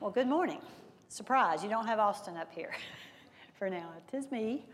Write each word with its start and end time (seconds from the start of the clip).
Well, 0.00 0.10
good 0.10 0.28
morning. 0.28 0.62
Surprise, 1.08 1.62
you 1.62 1.68
don't 1.68 1.86
have 1.86 1.98
Austin 1.98 2.38
up 2.38 2.50
here 2.54 2.72
for 3.58 3.68
now. 3.68 3.92
It 3.98 4.16
is 4.16 4.32
me. 4.32 4.64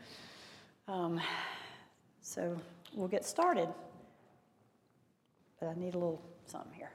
Um, 0.87 1.21
so 2.21 2.57
we'll 2.95 3.09
get 3.09 3.25
started. 3.25 3.69
But 5.59 5.67
I 5.67 5.75
need 5.75 5.97
a 5.97 5.99
little 5.99 6.23
something 6.47 6.73
here. 6.73 6.93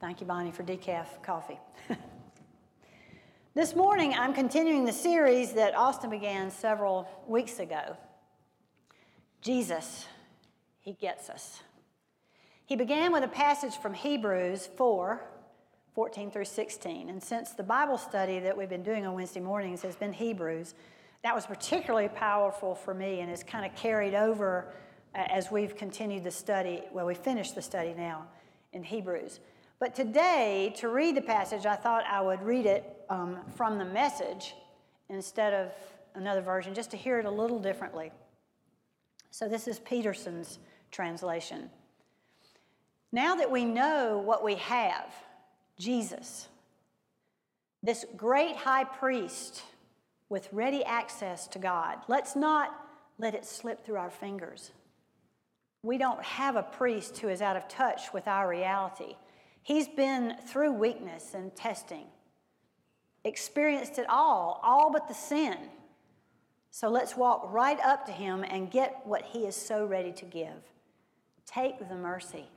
Thank 0.00 0.22
you, 0.22 0.26
Bonnie, 0.26 0.52
for 0.52 0.62
decaf 0.62 1.22
coffee. 1.22 1.60
this 3.54 3.76
morning, 3.76 4.14
I'm 4.14 4.32
continuing 4.32 4.86
the 4.86 4.92
series 4.92 5.52
that 5.52 5.76
Austin 5.76 6.08
began 6.08 6.50
several 6.50 7.06
weeks 7.28 7.58
ago 7.58 7.98
Jesus, 9.42 10.06
He 10.80 10.94
gets 10.94 11.28
us. 11.28 11.60
He 12.66 12.74
began 12.74 13.12
with 13.12 13.22
a 13.22 13.28
passage 13.28 13.76
from 13.76 13.94
Hebrews 13.94 14.68
4 14.76 15.22
14 15.94 16.30
through 16.30 16.44
16. 16.44 17.08
And 17.08 17.22
since 17.22 17.52
the 17.52 17.62
Bible 17.62 17.96
study 17.96 18.38
that 18.40 18.54
we've 18.54 18.68
been 18.68 18.82
doing 18.82 19.06
on 19.06 19.14
Wednesday 19.14 19.40
mornings 19.40 19.80
has 19.80 19.96
been 19.96 20.12
Hebrews, 20.12 20.74
that 21.22 21.34
was 21.34 21.46
particularly 21.46 22.08
powerful 22.08 22.74
for 22.74 22.92
me 22.92 23.20
and 23.20 23.30
has 23.30 23.42
kind 23.42 23.64
of 23.64 23.74
carried 23.74 24.14
over 24.14 24.74
uh, 25.14 25.22
as 25.30 25.50
we've 25.50 25.74
continued 25.74 26.24
the 26.24 26.30
study. 26.30 26.82
Well, 26.92 27.06
we 27.06 27.14
finished 27.14 27.54
the 27.54 27.62
study 27.62 27.94
now 27.96 28.26
in 28.74 28.82
Hebrews. 28.82 29.40
But 29.78 29.94
today, 29.94 30.74
to 30.76 30.88
read 30.88 31.16
the 31.16 31.22
passage, 31.22 31.66
I 31.66 31.76
thought 31.76 32.04
I 32.04 32.20
would 32.20 32.42
read 32.42 32.66
it 32.66 33.04
um, 33.08 33.38
from 33.54 33.78
the 33.78 33.84
message 33.84 34.54
instead 35.08 35.54
of 35.54 35.72
another 36.14 36.42
version, 36.42 36.74
just 36.74 36.90
to 36.90 36.96
hear 36.96 37.18
it 37.18 37.26
a 37.26 37.30
little 37.30 37.60
differently. 37.60 38.10
So, 39.30 39.48
this 39.48 39.68
is 39.68 39.78
Peterson's 39.78 40.58
translation. 40.90 41.70
Now 43.16 43.36
that 43.36 43.50
we 43.50 43.64
know 43.64 44.18
what 44.22 44.44
we 44.44 44.56
have, 44.56 45.10
Jesus, 45.78 46.48
this 47.82 48.04
great 48.14 48.56
high 48.56 48.84
priest 48.84 49.62
with 50.28 50.50
ready 50.52 50.84
access 50.84 51.46
to 51.48 51.58
God, 51.58 51.96
let's 52.08 52.36
not 52.36 52.78
let 53.16 53.34
it 53.34 53.46
slip 53.46 53.86
through 53.86 53.96
our 53.96 54.10
fingers. 54.10 54.70
We 55.82 55.96
don't 55.96 56.22
have 56.22 56.56
a 56.56 56.62
priest 56.62 57.16
who 57.16 57.30
is 57.30 57.40
out 57.40 57.56
of 57.56 57.68
touch 57.68 58.12
with 58.12 58.28
our 58.28 58.46
reality. 58.46 59.16
He's 59.62 59.88
been 59.88 60.34
through 60.46 60.74
weakness 60.74 61.32
and 61.32 61.56
testing, 61.56 62.08
experienced 63.24 63.98
it 63.98 64.04
all, 64.10 64.60
all 64.62 64.92
but 64.92 65.08
the 65.08 65.14
sin. 65.14 65.56
So 66.70 66.90
let's 66.90 67.16
walk 67.16 67.50
right 67.50 67.80
up 67.80 68.04
to 68.04 68.12
him 68.12 68.44
and 68.46 68.70
get 68.70 69.00
what 69.04 69.22
he 69.22 69.46
is 69.46 69.56
so 69.56 69.86
ready 69.86 70.12
to 70.12 70.26
give. 70.26 70.62
Take 71.46 71.78
the 71.88 71.94
mercy 71.94 72.50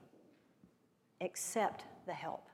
accept 1.21 1.83
the 2.05 2.13
help. 2.13 2.47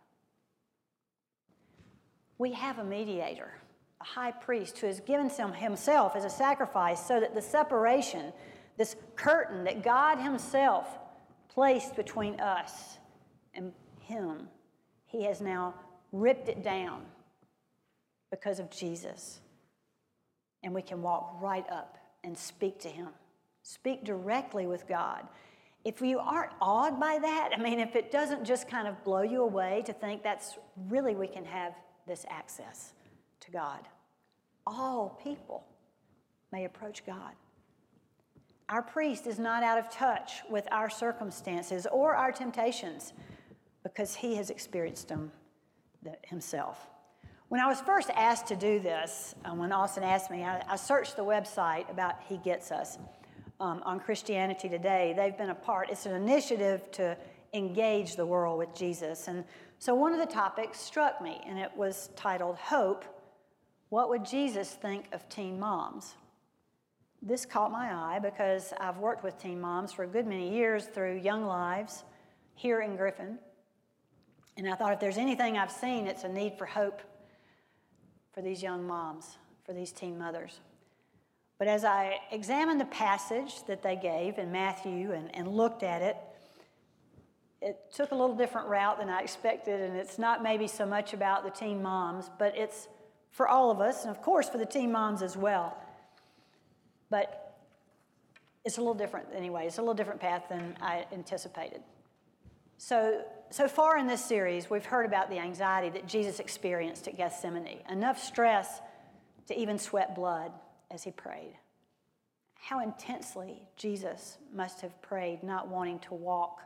We 2.38 2.52
have 2.53 2.80
a 2.80 2.83
mediator, 2.83 3.53
a 4.02 4.03
high 4.03 4.31
priest 4.31 4.77
who 4.80 4.88
has 4.88 4.99
given 4.99 5.30
himself 5.30 6.16
as 6.16 6.25
a 6.25 6.30
sacrifice 6.30 7.05
so 7.05 7.19
that 7.19 7.33
the 7.33 7.41
separation, 7.41 8.33
this 8.77 8.95
curtain 9.16 9.63
that 9.63 9.83
God 9.83 10.17
Himself 10.19 10.88
placed 11.47 11.95
between 11.95 12.39
us 12.39 12.97
and 13.53 13.71
Him, 14.02 14.49
He 15.05 15.23
has 15.23 15.39
now 15.39 15.73
ripped 16.11 16.49
it 16.49 16.61
down 16.63 17.03
because 18.31 18.59
of 18.59 18.69
Jesus. 18.69 19.39
And 20.63 20.73
we 20.73 20.81
can 20.81 21.02
walk 21.02 21.38
right 21.39 21.66
up 21.71 21.97
and 22.23 22.38
speak 22.38 22.80
to 22.80 22.89
Him, 22.89 23.09
speak 23.63 24.03
directly 24.03 24.67
with 24.67 24.88
God 24.88 25.25
if 25.86 26.02
you 26.02 26.17
aren't 26.17 26.52
awed 26.59 27.00
by 27.00 27.19
that, 27.22 27.52
I 27.55 27.61
mean, 27.61 27.80
if 27.80 27.95
it 27.95 28.11
doesn't 28.11 28.44
just 28.44 28.67
kind 28.67 28.88
of 28.88 29.02
blow 29.03 29.22
you 29.22 29.44
away 29.44 29.83
to 29.86 29.94
think 29.94 30.23
that's 30.23 30.58
really 30.89 31.14
we 31.16 31.27
can 31.27 31.45
have 31.45 31.73
this 32.08 32.25
access 32.27 32.94
to 33.42 33.52
God, 33.52 33.88
all 34.66 35.20
people 35.23 35.64
may 36.52 36.65
approach 36.65 37.05
God. 37.05 37.33
Our 38.67 38.82
priest 38.82 39.27
is 39.27 39.37
not 39.37 39.61
out 39.61 39.77
of 39.77 39.92
touch 39.92 40.42
with 40.49 40.67
our 40.71 40.89
circumstances 40.89 41.86
or 41.92 42.15
our 42.15 42.31
temptations 42.31 43.14
because 43.83 44.15
he 44.15 44.36
has 44.37 44.49
experienced 44.49 45.08
them 45.08 45.31
himself. 46.23 46.87
When 47.49 47.61
I 47.61 47.67
was 47.67 47.80
first 47.80 48.10
asked 48.15 48.48
to 48.48 48.55
do 48.55 48.80
this, 48.80 49.36
uh, 49.45 49.52
when 49.52 49.71
Austin 49.71 50.04
asked 50.04 50.31
me, 50.31 50.43
I, 50.43 50.64
I 50.67 50.77
searched 50.77 51.15
the 51.15 51.23
website 51.23 51.89
about 51.92 52.15
He 52.27 52.37
Gets 52.37 52.71
Us 52.71 52.98
um, 53.60 53.82
on 53.86 53.99
Christianity 53.99 54.70
Today. 54.70 55.14
They've 55.16 55.38
been 55.38 55.49
a 55.49 55.55
part, 55.55 55.89
it's 55.89 56.05
an 56.05 56.16
initiative 56.16 56.92
to 56.93 57.17
engage 57.54 58.16
the 58.16 58.26
world 58.26 58.60
with 58.60 58.76
Jesus. 58.76 59.27
And 59.27 59.43
so 59.80 59.95
one 59.95 60.14
of 60.14 60.20
the 60.20 60.33
topics 60.33 60.80
struck 60.80 61.21
me, 61.21 61.42
and 61.48 61.58
it 61.58 61.71
was 61.76 62.10
titled 62.16 62.58
Hope 62.58 63.05
What 63.89 64.10
Would 64.10 64.26
Jesus 64.26 64.71
Think 64.71 65.05
of 65.11 65.27
Teen 65.30 65.60
Moms? 65.60 66.16
This 67.21 67.45
caught 67.45 67.71
my 67.71 67.92
eye 67.92 68.20
because 68.20 68.73
I've 68.80 68.98
worked 68.98 69.23
with 69.23 69.39
teen 69.39 69.60
moms 69.60 69.92
for 69.92 70.04
a 70.04 70.08
good 70.08 70.27
many 70.27 70.54
years 70.54 70.86
through 70.86 71.17
Young 71.17 71.45
Lives 71.45 72.04
here 72.54 72.82
in 72.82 72.95
Griffin. 72.95 73.39
And 74.58 74.70
I 74.70 74.76
thought 74.76 74.93
if 74.93 74.99
there's 74.99 75.17
anything 75.17 75.58
I've 75.58 75.72
seen, 75.72 76.05
it's 76.08 76.23
a 76.23 76.30
need 76.30 76.58
for 76.58 76.66
hope 76.66 77.02
for 78.32 78.42
these 78.42 78.61
young 78.61 78.86
moms, 78.86 79.37
for 79.66 79.73
these 79.73 79.92
teen 79.92 80.20
mothers. 80.20 80.60
But 81.58 81.67
as 81.67 81.86
I 81.86 82.20
examined 82.32 82.82
the 82.82 82.86
passage 82.86 83.64
that 83.67 83.82
they 83.82 83.95
gave 83.95 84.38
in 84.38 84.52
Matthew 84.52 85.14
and, 85.14 85.33
and 85.33 85.48
looked 85.48 85.83
at 85.83 86.02
it, 86.02 86.17
it 87.61 87.77
took 87.93 88.11
a 88.11 88.16
little 88.16 88.36
different 88.36 88.67
route 88.67 88.99
than 88.99 89.10
I 89.10 89.21
expected, 89.21 89.80
and 89.82 89.95
it's 89.95 90.20
not 90.20 90.43
maybe 90.43 90.67
so 90.67 90.86
much 90.86 91.14
about 91.14 91.43
the 91.43 91.49
teen 91.49 91.82
moms, 91.82 92.30
but 92.38 92.55
it's 92.58 92.88
for 93.32 93.48
all 93.48 93.71
of 93.71 93.80
us, 93.80 94.04
and 94.04 94.11
of 94.11 94.21
course 94.21 94.49
for 94.49 94.58
the 94.58 94.66
teen 94.66 94.92
moms 94.92 95.21
as 95.21 95.38
well. 95.38 95.77
But 97.10 97.58
it's 98.66 98.77
a 98.77 98.82
little 98.82 98.93
different 98.93 99.27
anyway. 99.33 99.67
It's 99.67 99.77
a 99.77 99.82
little 99.82 99.93
different 99.93 100.20
path 100.20 100.43
than 100.49 100.76
I 100.82 101.05
anticipated. 101.14 101.82
So, 102.77 103.23
so 103.49 103.67
far 103.67 103.98
in 103.98 104.08
this 104.08 104.23
series, 104.23 104.70
we've 104.70 104.86
heard 104.86 105.05
about 105.05 105.30
the 105.30 105.39
anxiety 105.39 105.89
that 105.92 106.08
Jesus 106.08 106.39
experienced 106.39 107.08
at 107.08 107.16
Gethsemane, 107.16 107.80
enough 107.89 108.22
stress 108.22 108.82
to 109.48 109.58
even 109.58 109.77
sweat 109.77 110.14
blood 110.14 110.52
as 110.92 111.04
he 111.04 111.12
prayed. 111.12 111.54
How 112.56 112.82
intensely 112.82 113.62
Jesus 113.76 114.38
must 114.54 114.82
have 114.82 115.00
prayed, 115.02 115.44
not 115.44 115.68
wanting 115.68 116.00
to 116.00 116.14
walk 116.14 116.62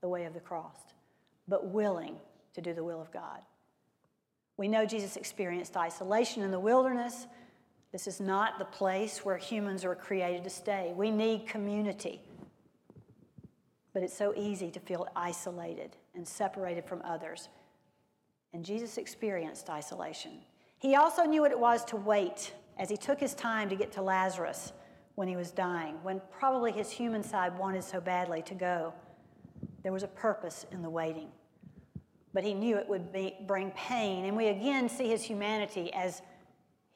the 0.00 0.08
way 0.08 0.24
of 0.24 0.34
the 0.34 0.40
cross, 0.40 0.78
but 1.48 1.68
willing 1.68 2.16
to 2.54 2.60
do 2.60 2.72
the 2.72 2.84
will 2.84 3.00
of 3.00 3.12
God. 3.12 3.40
We 4.56 4.68
know 4.68 4.86
Jesus 4.86 5.16
experienced 5.16 5.76
isolation 5.76 6.42
in 6.42 6.50
the 6.50 6.60
wilderness. 6.60 7.26
This 7.92 8.06
is 8.06 8.20
not 8.20 8.58
the 8.58 8.64
place 8.64 9.24
where 9.24 9.36
humans 9.36 9.84
are 9.84 9.94
created 9.94 10.44
to 10.44 10.50
stay. 10.50 10.92
We 10.96 11.10
need 11.10 11.46
community. 11.46 12.22
But 13.92 14.02
it's 14.02 14.16
so 14.16 14.32
easy 14.36 14.70
to 14.70 14.80
feel 14.80 15.08
isolated 15.14 15.96
and 16.14 16.26
separated 16.26 16.84
from 16.84 17.02
others. 17.04 17.48
And 18.52 18.64
Jesus 18.64 18.98
experienced 18.98 19.68
isolation. 19.68 20.32
He 20.78 20.94
also 20.94 21.24
knew 21.24 21.40
what 21.40 21.50
it 21.50 21.58
was 21.58 21.84
to 21.86 21.96
wait 21.96 22.52
as 22.78 22.88
he 22.88 22.96
took 22.96 23.20
his 23.20 23.34
time 23.34 23.68
to 23.68 23.76
get 23.76 23.92
to 23.92 24.02
Lazarus 24.02 24.72
when 25.14 25.28
he 25.28 25.36
was 25.36 25.50
dying, 25.50 25.96
when 26.02 26.20
probably 26.30 26.72
his 26.72 26.90
human 26.90 27.22
side 27.22 27.56
wanted 27.58 27.84
so 27.84 28.00
badly 28.00 28.42
to 28.42 28.54
go. 28.54 28.92
There 29.82 29.92
was 29.92 30.02
a 30.02 30.08
purpose 30.08 30.66
in 30.72 30.82
the 30.82 30.90
waiting. 30.90 31.28
But 32.32 32.42
he 32.42 32.52
knew 32.52 32.76
it 32.76 32.88
would 32.88 33.12
be, 33.12 33.36
bring 33.46 33.70
pain. 33.72 34.24
And 34.24 34.36
we 34.36 34.48
again 34.48 34.88
see 34.88 35.08
his 35.08 35.22
humanity 35.22 35.92
as 35.92 36.20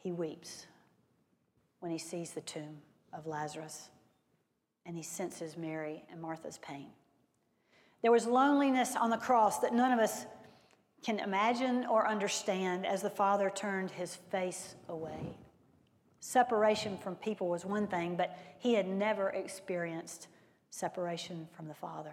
he 0.02 0.10
weeps 0.10 0.66
when 1.80 1.92
he 1.92 1.98
sees 1.98 2.32
the 2.32 2.40
tomb 2.40 2.78
of 3.12 3.26
Lazarus 3.26 3.88
and 4.84 4.96
he 4.96 5.02
senses 5.02 5.56
Mary 5.56 6.02
and 6.10 6.20
Martha's 6.20 6.58
pain. 6.58 6.88
There 8.02 8.10
was 8.10 8.26
loneliness 8.26 8.96
on 8.96 9.10
the 9.10 9.16
cross 9.16 9.58
that 9.60 9.74
none 9.74 9.92
of 9.92 9.98
us 9.98 10.26
can 11.04 11.20
imagine 11.20 11.84
or 11.86 12.08
understand 12.08 12.86
as 12.86 13.02
the 13.02 13.10
Father 13.10 13.50
turned 13.50 13.90
his 13.90 14.16
face 14.16 14.74
away. 14.88 15.36
Separation 16.20 16.98
from 16.98 17.14
people 17.16 17.48
was 17.48 17.64
one 17.64 17.86
thing, 17.86 18.16
but 18.16 18.36
he 18.58 18.74
had 18.74 18.88
never 18.88 19.30
experienced 19.30 20.28
separation 20.70 21.48
from 21.56 21.68
the 21.68 21.74
Father. 21.74 22.12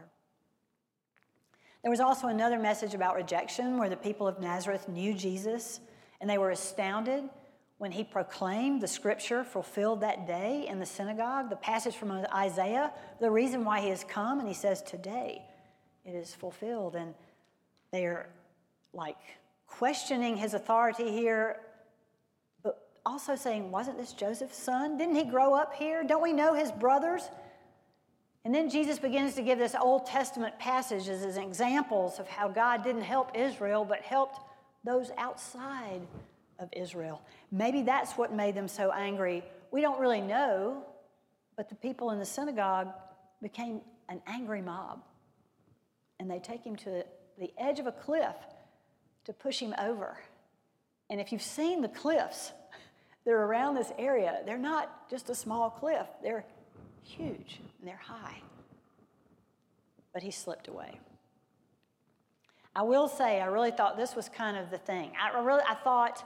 There 1.81 1.91
was 1.91 1.99
also 1.99 2.27
another 2.27 2.57
message 2.57 2.93
about 2.93 3.15
rejection 3.15 3.77
where 3.77 3.89
the 3.89 3.95
people 3.95 4.27
of 4.27 4.39
Nazareth 4.39 4.87
knew 4.87 5.13
Jesus 5.13 5.79
and 6.19 6.29
they 6.29 6.37
were 6.37 6.51
astounded 6.51 7.23
when 7.77 7.91
he 7.91 8.03
proclaimed 8.03 8.81
the 8.81 8.87
scripture 8.87 9.43
fulfilled 9.43 10.01
that 10.01 10.25
day 10.25 10.65
in 10.67 10.79
the 10.79 10.85
synagogue, 10.85 11.49
the 11.49 11.57
passage 11.57 11.95
from 11.95 12.11
Isaiah, 12.33 12.91
the 13.19 13.29
reason 13.29 13.65
why 13.65 13.81
he 13.81 13.89
has 13.89 14.03
come, 14.03 14.39
and 14.39 14.47
he 14.47 14.53
says, 14.53 14.81
Today 14.81 15.41
it 16.05 16.15
is 16.15 16.33
fulfilled. 16.33 16.95
And 16.95 17.13
they 17.91 18.05
are 18.05 18.29
like 18.93 19.17
questioning 19.67 20.37
his 20.37 20.53
authority 20.53 21.11
here 21.11 21.57
also 23.05 23.35
saying, 23.35 23.71
Wasn't 23.71 23.97
this 23.97 24.13
Joseph's 24.13 24.57
son? 24.57 24.97
Didn't 24.97 25.15
he 25.15 25.23
grow 25.23 25.53
up 25.53 25.73
here? 25.75 26.03
Don't 26.03 26.23
we 26.23 26.33
know 26.33 26.53
his 26.53 26.71
brothers? 26.71 27.29
And 28.45 28.53
then 28.53 28.69
Jesus 28.69 28.99
begins 28.99 29.33
to 29.35 29.41
give 29.41 29.57
this 29.57 29.73
Old 29.73 30.05
Testament 30.05 30.57
passage 30.59 31.09
as 31.09 31.37
examples 31.37 32.19
of 32.19 32.27
how 32.27 32.47
God 32.47 32.83
didn't 32.83 33.01
help 33.01 33.31
Israel, 33.35 33.83
but 33.83 34.01
helped 34.01 34.39
those 34.83 35.09
outside 35.17 36.01
of 36.59 36.69
Israel. 36.71 37.21
Maybe 37.51 37.81
that's 37.81 38.13
what 38.13 38.31
made 38.31 38.53
them 38.53 38.67
so 38.67 38.91
angry. 38.91 39.43
We 39.71 39.81
don't 39.81 39.99
really 39.99 40.21
know, 40.21 40.83
but 41.57 41.69
the 41.69 41.75
people 41.75 42.11
in 42.11 42.19
the 42.19 42.25
synagogue 42.25 42.89
became 43.41 43.81
an 44.09 44.21
angry 44.27 44.61
mob. 44.61 45.01
And 46.19 46.29
they 46.29 46.39
take 46.39 46.63
him 46.63 46.75
to 46.77 47.03
the 47.39 47.51
edge 47.57 47.79
of 47.79 47.87
a 47.87 47.91
cliff 47.91 48.35
to 49.25 49.33
push 49.33 49.59
him 49.59 49.73
over. 49.79 50.17
And 51.09 51.19
if 51.19 51.31
you've 51.31 51.41
seen 51.41 51.81
the 51.81 51.89
cliffs 51.89 52.51
that 53.25 53.31
are 53.31 53.45
around 53.45 53.75
this 53.75 53.91
area, 53.97 54.41
they're 54.45 54.57
not 54.57 55.09
just 55.09 55.29
a 55.29 55.35
small 55.35 55.69
cliff, 55.69 56.07
they're 56.21 56.45
huge 57.03 57.59
and 57.79 57.87
they're 57.87 58.01
high. 58.01 58.41
But 60.13 60.23
he 60.23 60.31
slipped 60.31 60.67
away. 60.67 60.99
I 62.75 62.83
will 62.83 63.07
say, 63.07 63.41
I 63.41 63.45
really 63.45 63.71
thought 63.71 63.97
this 63.97 64.15
was 64.15 64.29
kind 64.29 64.57
of 64.57 64.69
the 64.69 64.77
thing. 64.77 65.11
I 65.19 65.39
really, 65.39 65.63
I 65.67 65.75
thought 65.75 66.23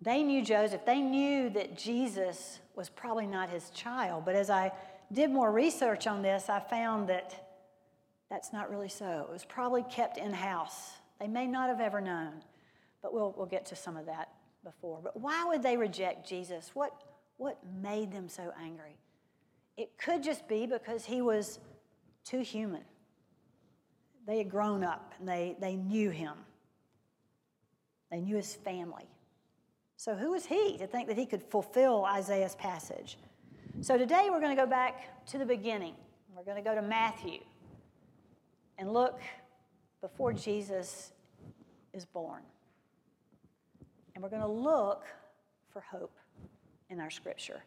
they 0.00 0.22
knew 0.22 0.42
Joseph. 0.42 0.84
They 0.86 1.00
knew 1.00 1.50
that 1.50 1.76
Jesus 1.76 2.58
was 2.74 2.88
probably 2.88 3.26
not 3.26 3.50
his 3.50 3.70
child. 3.70 4.24
But 4.24 4.34
as 4.34 4.50
I 4.50 4.72
did 5.12 5.30
more 5.30 5.52
research 5.52 6.06
on 6.06 6.22
this, 6.22 6.48
I 6.48 6.58
found 6.58 7.08
that 7.10 7.48
that's 8.30 8.52
not 8.52 8.70
really 8.70 8.88
so. 8.88 9.26
It 9.28 9.32
was 9.32 9.44
probably 9.44 9.84
kept 9.90 10.16
in 10.16 10.32
house. 10.32 10.92
They 11.20 11.28
may 11.28 11.46
not 11.46 11.68
have 11.68 11.80
ever 11.80 12.00
known, 12.00 12.42
but 13.02 13.12
we'll, 13.12 13.34
we'll 13.36 13.46
get 13.46 13.66
to 13.66 13.76
some 13.76 13.96
of 13.96 14.06
that 14.06 14.30
before. 14.64 15.00
But 15.02 15.20
why 15.20 15.44
would 15.44 15.62
they 15.62 15.76
reject 15.76 16.28
Jesus? 16.28 16.70
What, 16.74 16.92
what 17.36 17.58
made 17.82 18.10
them 18.12 18.28
so 18.28 18.52
angry? 18.60 18.96
It 19.76 19.96
could 19.98 20.22
just 20.22 20.48
be 20.48 20.66
because 20.66 21.04
he 21.04 21.22
was 21.22 21.60
too 22.24 22.40
human. 22.40 22.82
They 24.26 24.38
had 24.38 24.50
grown 24.50 24.82
up 24.82 25.12
and 25.18 25.28
they, 25.28 25.56
they 25.60 25.76
knew 25.76 26.10
him, 26.10 26.34
they 28.10 28.20
knew 28.20 28.36
his 28.36 28.54
family. 28.54 29.08
So, 29.96 30.14
who 30.14 30.32
was 30.32 30.44
he 30.44 30.76
to 30.78 30.86
think 30.86 31.08
that 31.08 31.16
he 31.16 31.24
could 31.24 31.42
fulfill 31.42 32.04
Isaiah's 32.04 32.54
passage? 32.56 33.16
So, 33.80 33.96
today 33.96 34.28
we're 34.30 34.40
going 34.40 34.54
to 34.54 34.60
go 34.60 34.68
back 34.68 35.24
to 35.26 35.38
the 35.38 35.46
beginning. 35.46 35.94
We're 36.36 36.44
going 36.44 36.62
to 36.62 36.68
go 36.68 36.74
to 36.74 36.82
Matthew 36.82 37.38
and 38.76 38.92
look 38.92 39.20
before 40.00 40.32
Jesus 40.32 41.12
is 41.92 42.04
born. 42.04 42.42
And 44.14 44.22
we're 44.22 44.30
going 44.30 44.42
to 44.42 44.48
look 44.48 45.04
for 45.72 45.80
hope 45.80 46.16
in 46.88 47.00
our 47.00 47.10
scripture 47.10 47.62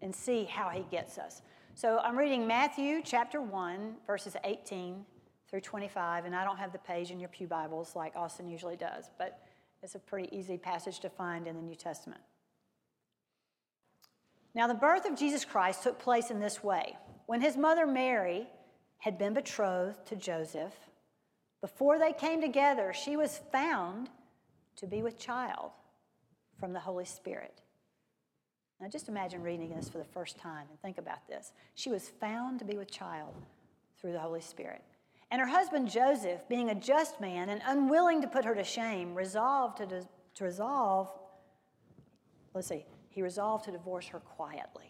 and 0.00 0.14
see 0.14 0.44
how 0.44 0.70
he 0.70 0.84
gets 0.90 1.18
us. 1.18 1.42
So 1.74 1.98
I'm 1.98 2.16
reading 2.16 2.46
Matthew 2.46 3.02
chapter 3.04 3.40
1, 3.40 3.96
verses 4.06 4.36
18 4.44 5.04
through 5.48 5.60
25, 5.60 6.24
and 6.24 6.34
I 6.34 6.44
don't 6.44 6.58
have 6.58 6.72
the 6.72 6.78
page 6.78 7.10
in 7.10 7.20
your 7.20 7.28
Pew 7.28 7.46
Bibles 7.46 7.94
like 7.94 8.16
Austin 8.16 8.48
usually 8.48 8.76
does, 8.76 9.10
but 9.18 9.40
it's 9.82 9.94
a 9.94 9.98
pretty 9.98 10.34
easy 10.34 10.56
passage 10.56 11.00
to 11.00 11.10
find 11.10 11.46
in 11.46 11.56
the 11.56 11.62
New 11.62 11.74
Testament. 11.74 12.20
Now, 14.54 14.66
the 14.66 14.74
birth 14.74 15.06
of 15.06 15.18
Jesus 15.18 15.44
Christ 15.44 15.82
took 15.82 15.98
place 15.98 16.30
in 16.30 16.40
this 16.40 16.62
way. 16.62 16.96
When 17.26 17.40
his 17.40 17.56
mother 17.56 17.86
Mary 17.86 18.48
had 18.98 19.16
been 19.16 19.34
betrothed 19.34 20.06
to 20.06 20.16
Joseph, 20.16 20.74
before 21.60 21.98
they 21.98 22.12
came 22.12 22.40
together, 22.40 22.92
she 22.92 23.16
was 23.16 23.40
found 23.52 24.08
to 24.76 24.86
be 24.86 25.02
with 25.02 25.18
child 25.18 25.70
from 26.60 26.72
the 26.72 26.78
Holy 26.78 27.06
Spirit. 27.06 27.62
Now, 28.80 28.88
just 28.88 29.08
imagine 29.08 29.42
reading 29.42 29.74
this 29.74 29.88
for 29.88 29.98
the 29.98 30.04
first 30.04 30.38
time 30.38 30.66
and 30.70 30.80
think 30.80 30.98
about 30.98 31.26
this. 31.26 31.52
She 31.74 31.90
was 31.90 32.08
found 32.08 32.58
to 32.60 32.64
be 32.64 32.76
with 32.76 32.90
child 32.90 33.34
through 34.00 34.12
the 34.12 34.20
Holy 34.20 34.40
Spirit. 34.40 34.82
And 35.30 35.40
her 35.40 35.46
husband 35.46 35.90
Joseph, 35.90 36.48
being 36.48 36.70
a 36.70 36.74
just 36.74 37.20
man 37.20 37.48
and 37.50 37.60
unwilling 37.66 38.20
to 38.22 38.28
put 38.28 38.44
her 38.44 38.54
to 38.54 38.64
shame, 38.64 39.14
resolved 39.14 39.78
to, 39.78 40.06
to 40.34 40.44
resolve, 40.44 41.10
let's 42.54 42.68
see, 42.68 42.84
he 43.10 43.22
resolved 43.22 43.64
to 43.66 43.70
divorce 43.70 44.06
her 44.08 44.20
quietly. 44.20 44.89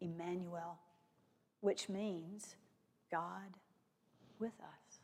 Emmanuel, 0.00 0.78
which 1.60 1.88
means 1.88 2.56
God 3.10 3.56
with 4.38 4.52
us. 4.60 5.00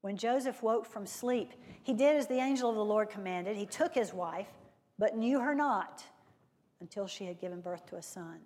When 0.00 0.16
Joseph 0.16 0.62
woke 0.62 0.86
from 0.86 1.06
sleep, 1.06 1.52
he 1.82 1.92
did 1.92 2.16
as 2.16 2.26
the 2.26 2.38
angel 2.38 2.70
of 2.70 2.76
the 2.76 2.84
Lord 2.84 3.10
commanded. 3.10 3.56
He 3.56 3.66
took 3.66 3.94
his 3.94 4.14
wife, 4.14 4.48
but 4.98 5.16
knew 5.16 5.40
her 5.40 5.54
not 5.54 6.04
until 6.80 7.06
she 7.06 7.24
had 7.24 7.40
given 7.40 7.60
birth 7.60 7.86
to 7.86 7.96
a 7.96 8.02
son. 8.02 8.38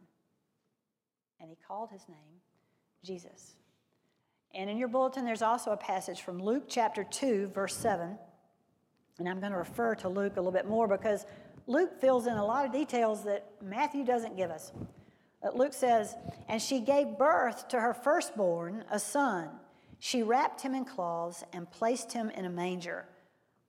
And 1.41 1.51
he 1.51 1.57
called 1.67 1.91
his 1.91 2.09
name 2.09 2.41
Jesus. 3.05 3.57
And 4.55 4.71
in 4.71 4.79
your 4.79 4.89
bulletin, 4.89 5.25
there's 5.25 5.43
also 5.43 5.73
a 5.73 5.77
passage 5.77 6.23
from 6.23 6.43
Luke 6.43 6.65
chapter 6.69 7.05
2, 7.05 7.49
verse 7.49 7.77
7. 7.77 8.19
And 9.19 9.29
I'm 9.29 9.41
going 9.41 9.53
to 9.53 9.59
refer 9.59 9.95
to 9.97 10.09
Luke 10.09 10.37
a 10.37 10.41
little 10.41 10.53
bit 10.53 10.67
more 10.67 10.89
because 10.89 11.27
Luke 11.67 12.01
fills 12.01 12.27
in 12.27 12.35
a 12.35 12.45
lot 12.45 12.67
of 12.67 12.73
details 12.73 13.25
that 13.25 13.47
Matthew 13.63 14.05
doesn't 14.05 14.37
give 14.37 14.51
us. 14.51 14.73
Luke 15.55 15.75
says, 15.75 16.15
And 16.49 16.61
she 16.61 16.81
gave 16.81 17.19
birth 17.19 17.69
to 17.69 17.81
her 17.81 17.95
firstborn, 17.95 18.85
a 18.91 18.99
son. 18.99 19.49
She 19.99 20.23
wrapped 20.23 20.63
him 20.63 20.75
in 20.75 20.85
cloths 20.85 21.45
and 21.53 21.71
placed 21.71 22.13
him 22.13 22.31
in 22.31 22.45
a 22.45 22.51
manger 22.51 23.07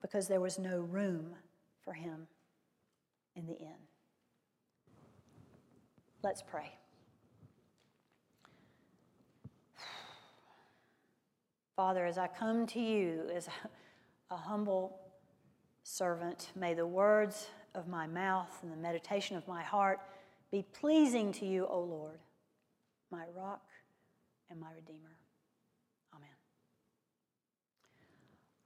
because 0.02 0.28
there 0.28 0.42
was 0.42 0.58
no 0.60 0.80
room 0.80 1.36
for 1.84 1.94
him 1.94 2.28
in 3.36 3.46
the 3.46 3.54
inn. 3.54 3.88
Let's 6.24 6.42
pray. 6.42 6.72
Father, 11.76 12.06
as 12.06 12.18
I 12.18 12.28
come 12.28 12.68
to 12.68 12.80
you 12.80 13.30
as 13.34 13.50
a 14.30 14.38
humble 14.38 15.00
servant, 15.84 16.52
may 16.56 16.74
the 16.74 16.86
words 16.86 17.48
of 17.76 17.88
my 17.88 18.08
mouth 18.08 18.60
and 18.62 18.72
the 18.72 18.78
meditation 18.78 19.36
of 19.36 19.48
my 19.48 19.64
heart 19.64 20.00
be 20.52 20.66
pleasing 20.80 21.32
to 21.34 21.46
you, 21.46 21.66
O 21.68 21.80
Lord, 21.80 22.20
my 23.12 23.24
rock 23.36 23.64
and 24.50 24.60
my 24.60 24.72
redeemer. 24.76 25.18
Amen. 26.16 26.30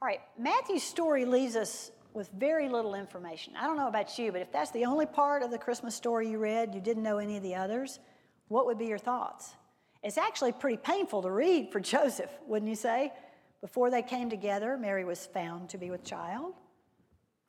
All 0.01 0.07
right, 0.07 0.19
Matthew's 0.37 0.83
story 0.83 1.23
leaves 1.23 1.55
us 1.55 1.91
with 2.13 2.29
very 2.37 2.67
little 2.67 2.95
information. 2.95 3.53
I 3.55 3.67
don't 3.67 3.77
know 3.77 3.87
about 3.87 4.17
you, 4.19 4.31
but 4.31 4.41
if 4.41 4.51
that's 4.51 4.71
the 4.71 4.85
only 4.85 5.05
part 5.05 5.43
of 5.43 5.51
the 5.51 5.57
Christmas 5.57 5.95
story 5.95 6.29
you 6.29 6.39
read, 6.39 6.75
you 6.75 6.81
didn't 6.81 7.03
know 7.03 7.19
any 7.19 7.37
of 7.37 7.43
the 7.43 7.55
others, 7.55 7.99
what 8.47 8.65
would 8.65 8.77
be 8.77 8.87
your 8.87 8.97
thoughts? 8.97 9.55
It's 10.03 10.17
actually 10.17 10.51
pretty 10.51 10.77
painful 10.77 11.21
to 11.21 11.31
read 11.31 11.71
for 11.71 11.79
Joseph, 11.93 12.31
wouldn't 12.45 12.69
you 12.69 12.75
say? 12.75 13.13
Before 13.61 13.89
they 13.89 14.01
came 14.01 14.29
together, 14.29 14.77
Mary 14.77 15.05
was 15.05 15.25
found 15.25 15.69
to 15.69 15.77
be 15.77 15.89
with 15.89 16.03
child 16.03 16.53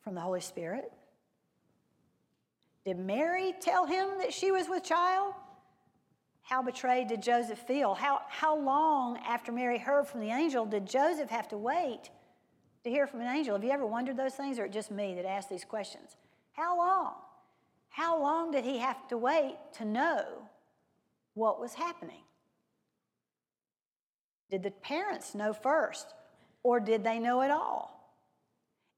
from 0.03 0.15
the 0.15 0.21
Holy 0.21 0.41
Spirit. 0.41 0.93
Did 2.89 2.99
Mary 2.99 3.53
tell 3.61 3.85
him 3.85 4.17
that 4.17 4.33
she 4.33 4.51
was 4.51 4.67
with 4.67 4.83
child? 4.83 5.35
How 6.41 6.63
betrayed 6.63 7.09
did 7.09 7.23
Joseph 7.23 7.59
feel? 7.59 7.93
How, 7.93 8.23
how 8.31 8.57
long 8.57 9.19
after 9.29 9.53
Mary 9.53 9.77
heard 9.77 10.07
from 10.07 10.23
the 10.23 10.31
angel 10.31 10.65
did 10.65 10.87
Joseph 10.87 11.29
have 11.29 11.49
to 11.49 11.59
wait 11.59 12.09
to 12.85 12.89
hear 12.89 13.07
from 13.07 13.21
an 13.21 13.27
angel? 13.27 13.55
Have 13.55 13.63
you 13.63 13.73
ever 13.73 13.85
wondered 13.85 14.17
those 14.17 14.37
things, 14.37 14.59
or 14.59 14.65
it 14.65 14.73
just 14.73 14.91
me 14.91 15.15
that 15.17 15.27
asked 15.27 15.51
these 15.51 15.67
questions? 15.67 16.17
How 16.53 16.79
long? 16.79 17.13
How 17.91 18.19
long 18.19 18.53
did 18.53 18.65
he 18.65 18.79
have 18.79 19.07
to 19.09 19.19
wait 19.19 19.59
to 19.75 19.85
know 19.85 20.25
what 21.35 21.61
was 21.61 21.75
happening? 21.75 22.23
Did 24.51 24.63
the 24.63 24.71
parents 24.71 25.35
know 25.35 25.53
first, 25.53 26.15
or 26.63 26.81
did 26.81 27.05
they 27.05 27.19
know 27.19 27.43
it 27.43 27.51
all? 27.51 27.98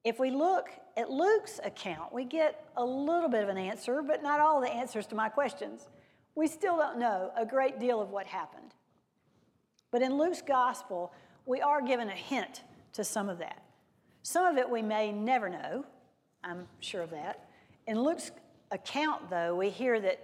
If 0.04 0.18
we 0.18 0.30
look 0.30 0.70
at 0.96 1.10
Luke's 1.10 1.60
account, 1.62 2.12
we 2.12 2.24
get 2.24 2.64
a 2.76 2.84
little 2.84 3.28
bit 3.28 3.42
of 3.42 3.48
an 3.48 3.58
answer, 3.58 4.02
but 4.02 4.22
not 4.22 4.40
all 4.40 4.60
the 4.60 4.70
answers 4.70 5.06
to 5.08 5.14
my 5.14 5.28
questions. 5.28 5.88
We 6.34 6.46
still 6.46 6.76
don't 6.76 6.98
know 6.98 7.32
a 7.36 7.44
great 7.44 7.78
deal 7.78 8.00
of 8.00 8.10
what 8.10 8.26
happened. 8.26 8.74
But 9.90 10.02
in 10.02 10.16
Luke's 10.16 10.42
gospel, 10.42 11.12
we 11.44 11.60
are 11.60 11.82
given 11.82 12.08
a 12.08 12.14
hint 12.14 12.62
to 12.94 13.04
some 13.04 13.28
of 13.28 13.38
that. 13.38 13.62
Some 14.22 14.46
of 14.46 14.56
it 14.56 14.68
we 14.68 14.82
may 14.82 15.12
never 15.12 15.48
know, 15.48 15.84
I'm 16.44 16.66
sure 16.80 17.02
of 17.02 17.10
that. 17.10 17.48
In 17.86 18.02
Luke's 18.02 18.30
account, 18.70 19.28
though, 19.28 19.54
we 19.54 19.68
hear 19.68 20.00
that 20.00 20.18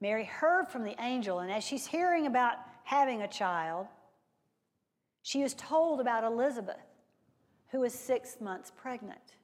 Mary 0.00 0.24
heard 0.24 0.68
from 0.68 0.84
the 0.84 0.94
angel, 1.02 1.40
and 1.40 1.50
as 1.50 1.64
she's 1.64 1.86
hearing 1.86 2.26
about 2.26 2.56
having 2.84 3.22
a 3.22 3.28
child, 3.28 3.86
she 5.22 5.42
is 5.42 5.54
told 5.54 6.00
about 6.00 6.24
Elizabeth, 6.24 6.76
who 7.70 7.84
is 7.84 7.92
six 7.92 8.40
months 8.40 8.72
pregnant. 8.74 9.36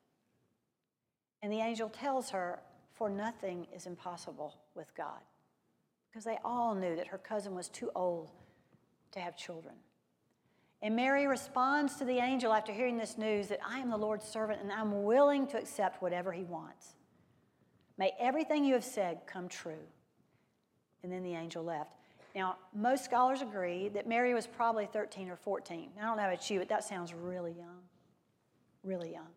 And 1.42 1.52
the 1.52 1.60
angel 1.60 1.88
tells 1.88 2.30
her, 2.30 2.60
For 2.92 3.10
nothing 3.10 3.66
is 3.74 3.86
impossible 3.86 4.54
with 4.74 4.94
God. 4.96 5.20
Because 6.10 6.24
they 6.24 6.38
all 6.44 6.74
knew 6.74 6.96
that 6.96 7.08
her 7.08 7.18
cousin 7.18 7.54
was 7.54 7.68
too 7.68 7.90
old 7.94 8.30
to 9.12 9.20
have 9.20 9.36
children. 9.36 9.74
And 10.80 10.94
Mary 10.96 11.26
responds 11.26 11.96
to 11.96 12.04
the 12.04 12.18
angel 12.18 12.52
after 12.52 12.72
hearing 12.72 12.98
this 12.98 13.16
news 13.16 13.48
that 13.48 13.60
I 13.66 13.78
am 13.78 13.90
the 13.90 13.96
Lord's 13.96 14.26
servant 14.26 14.60
and 14.60 14.70
I'm 14.70 15.04
willing 15.04 15.46
to 15.48 15.58
accept 15.58 16.02
whatever 16.02 16.30
he 16.30 16.44
wants. 16.44 16.94
May 17.96 18.12
everything 18.20 18.64
you 18.64 18.74
have 18.74 18.84
said 18.84 19.20
come 19.26 19.48
true. 19.48 19.86
And 21.02 21.12
then 21.12 21.22
the 21.22 21.34
angel 21.34 21.64
left. 21.64 21.90
Now, 22.34 22.56
most 22.74 23.04
scholars 23.04 23.40
agree 23.40 23.88
that 23.90 24.08
Mary 24.08 24.34
was 24.34 24.46
probably 24.46 24.86
13 24.86 25.30
or 25.30 25.36
14. 25.36 25.90
I 25.96 26.02
don't 26.02 26.16
know 26.16 26.24
about 26.24 26.50
you, 26.50 26.58
but 26.58 26.68
that 26.68 26.84
sounds 26.84 27.14
really 27.14 27.52
young. 27.52 27.83
Really 28.84 29.12
young. 29.12 29.28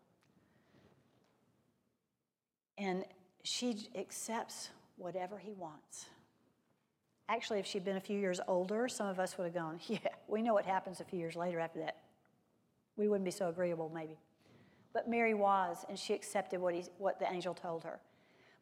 And 2.76 3.04
she 3.42 3.88
accepts 3.96 4.68
whatever 4.96 5.38
he 5.38 5.52
wants. 5.52 6.06
Actually, 7.28 7.58
if 7.58 7.66
she'd 7.66 7.84
been 7.84 7.96
a 7.96 8.00
few 8.00 8.18
years 8.18 8.40
older, 8.46 8.88
some 8.88 9.06
of 9.06 9.18
us 9.18 9.36
would 9.36 9.44
have 9.44 9.54
gone, 9.54 9.80
Yeah, 9.88 9.98
we 10.28 10.42
know 10.42 10.54
what 10.54 10.64
happens 10.64 11.00
a 11.00 11.04
few 11.04 11.18
years 11.18 11.34
later 11.34 11.58
after 11.58 11.80
that. 11.80 11.96
We 12.96 13.08
wouldn't 13.08 13.24
be 13.24 13.30
so 13.30 13.48
agreeable, 13.48 13.90
maybe. 13.94 14.18
But 14.92 15.08
Mary 15.08 15.34
was, 15.34 15.84
and 15.88 15.98
she 15.98 16.14
accepted 16.14 16.60
what, 16.60 16.74
he, 16.74 16.84
what 16.98 17.18
the 17.18 17.30
angel 17.30 17.54
told 17.54 17.84
her. 17.84 18.00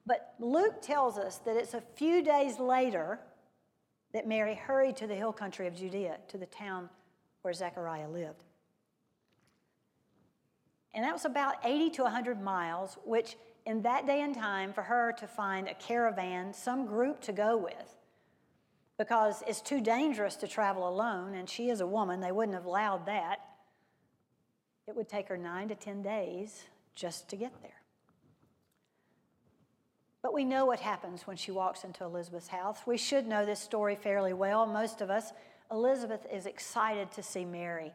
But 0.06 0.34
Luke 0.38 0.80
tells 0.82 1.18
us 1.18 1.38
that 1.38 1.56
it's 1.56 1.74
a 1.74 1.80
few 1.80 2.22
days 2.22 2.58
later 2.58 3.18
that 4.12 4.26
Mary 4.26 4.54
hurried 4.54 4.96
to 4.96 5.06
the 5.06 5.14
hill 5.14 5.32
country 5.32 5.66
of 5.66 5.74
Judea, 5.74 6.18
to 6.28 6.38
the 6.38 6.46
town 6.46 6.88
where 7.42 7.52
Zechariah 7.52 8.08
lived. 8.08 8.44
And 10.96 11.04
that 11.04 11.12
was 11.12 11.26
about 11.26 11.56
80 11.62 11.90
to 11.90 12.02
100 12.04 12.40
miles, 12.40 12.96
which 13.04 13.36
in 13.66 13.82
that 13.82 14.06
day 14.06 14.22
and 14.22 14.34
time, 14.34 14.72
for 14.72 14.82
her 14.82 15.12
to 15.18 15.26
find 15.26 15.68
a 15.68 15.74
caravan, 15.74 16.54
some 16.54 16.86
group 16.86 17.20
to 17.22 17.32
go 17.32 17.58
with, 17.58 17.96
because 18.96 19.42
it's 19.46 19.60
too 19.60 19.82
dangerous 19.82 20.36
to 20.36 20.48
travel 20.48 20.88
alone, 20.88 21.34
and 21.34 21.50
she 21.50 21.68
is 21.68 21.80
a 21.80 21.86
woman, 21.86 22.20
they 22.20 22.32
wouldn't 22.32 22.56
have 22.56 22.64
allowed 22.64 23.04
that. 23.04 23.40
It 24.88 24.96
would 24.96 25.08
take 25.08 25.28
her 25.28 25.36
nine 25.36 25.68
to 25.68 25.74
10 25.74 26.02
days 26.02 26.62
just 26.94 27.28
to 27.28 27.36
get 27.36 27.52
there. 27.60 27.82
But 30.22 30.32
we 30.32 30.46
know 30.46 30.64
what 30.64 30.80
happens 30.80 31.26
when 31.26 31.36
she 31.36 31.50
walks 31.50 31.84
into 31.84 32.04
Elizabeth's 32.04 32.48
house. 32.48 32.78
We 32.86 32.96
should 32.96 33.26
know 33.26 33.44
this 33.44 33.60
story 33.60 33.96
fairly 33.96 34.32
well, 34.32 34.64
most 34.64 35.02
of 35.02 35.10
us. 35.10 35.32
Elizabeth 35.70 36.24
is 36.32 36.46
excited 36.46 37.10
to 37.12 37.22
see 37.22 37.44
Mary 37.44 37.92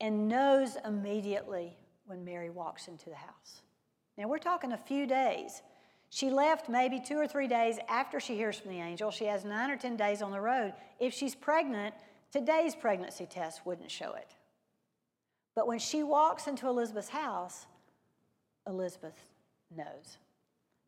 and 0.00 0.28
knows 0.28 0.76
immediately 0.84 1.76
when 2.08 2.24
Mary 2.24 2.50
walks 2.50 2.88
into 2.88 3.10
the 3.10 3.16
house. 3.16 3.62
Now, 4.16 4.26
we're 4.26 4.38
talking 4.38 4.72
a 4.72 4.78
few 4.78 5.06
days. 5.06 5.62
She 6.10 6.30
left 6.30 6.68
maybe 6.68 7.00
two 7.00 7.16
or 7.16 7.28
three 7.28 7.46
days 7.46 7.78
after 7.88 8.18
she 8.18 8.34
hears 8.34 8.58
from 8.58 8.70
the 8.70 8.80
angel. 8.80 9.10
She 9.10 9.26
has 9.26 9.44
nine 9.44 9.70
or 9.70 9.76
10 9.76 9.96
days 9.96 10.22
on 10.22 10.32
the 10.32 10.40
road. 10.40 10.72
If 10.98 11.12
she's 11.12 11.34
pregnant, 11.34 11.94
today's 12.32 12.74
pregnancy 12.74 13.26
test 13.26 13.64
wouldn't 13.64 13.90
show 13.90 14.14
it. 14.14 14.34
But 15.54 15.66
when 15.66 15.78
she 15.78 16.02
walks 16.02 16.46
into 16.46 16.66
Elizabeth's 16.66 17.10
house, 17.10 17.66
Elizabeth 18.66 19.14
knows. 19.74 20.18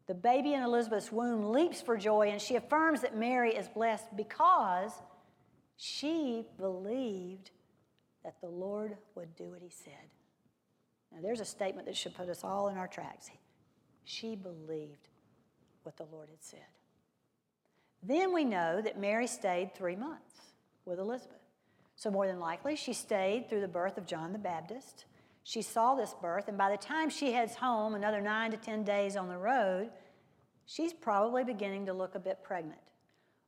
The 0.06 0.14
baby 0.14 0.54
in 0.54 0.62
Elizabeth's 0.62 1.12
womb 1.12 1.52
leaps 1.52 1.82
for 1.82 1.96
joy, 1.96 2.30
and 2.30 2.40
she 2.40 2.56
affirms 2.56 3.02
that 3.02 3.16
Mary 3.16 3.54
is 3.54 3.68
blessed 3.68 4.16
because 4.16 4.92
she 5.76 6.46
believed 6.58 7.50
that 8.24 8.40
the 8.40 8.48
Lord 8.48 8.96
would 9.14 9.36
do 9.36 9.50
what 9.50 9.62
he 9.62 9.70
said. 9.70 9.94
Now, 11.12 11.18
there's 11.20 11.40
a 11.40 11.44
statement 11.44 11.86
that 11.86 11.96
should 11.96 12.14
put 12.14 12.28
us 12.28 12.44
all 12.44 12.68
in 12.68 12.76
our 12.76 12.88
tracks. 12.88 13.30
She 14.04 14.36
believed 14.36 15.08
what 15.82 15.96
the 15.96 16.06
Lord 16.10 16.28
had 16.30 16.42
said. 16.42 16.60
Then 18.02 18.32
we 18.32 18.44
know 18.44 18.80
that 18.80 18.98
Mary 18.98 19.26
stayed 19.26 19.74
three 19.74 19.96
months 19.96 20.52
with 20.84 20.98
Elizabeth. 20.98 21.36
So, 21.96 22.10
more 22.10 22.26
than 22.26 22.40
likely, 22.40 22.76
she 22.76 22.92
stayed 22.92 23.48
through 23.48 23.60
the 23.60 23.68
birth 23.68 23.98
of 23.98 24.06
John 24.06 24.32
the 24.32 24.38
Baptist. 24.38 25.04
She 25.42 25.62
saw 25.62 25.94
this 25.94 26.14
birth, 26.20 26.48
and 26.48 26.56
by 26.56 26.70
the 26.70 26.76
time 26.76 27.10
she 27.10 27.32
heads 27.32 27.54
home, 27.54 27.94
another 27.94 28.20
nine 28.20 28.50
to 28.52 28.56
10 28.56 28.84
days 28.84 29.16
on 29.16 29.28
the 29.28 29.36
road, 29.36 29.90
she's 30.64 30.92
probably 30.92 31.44
beginning 31.44 31.86
to 31.86 31.92
look 31.92 32.14
a 32.14 32.20
bit 32.20 32.42
pregnant, 32.42 32.80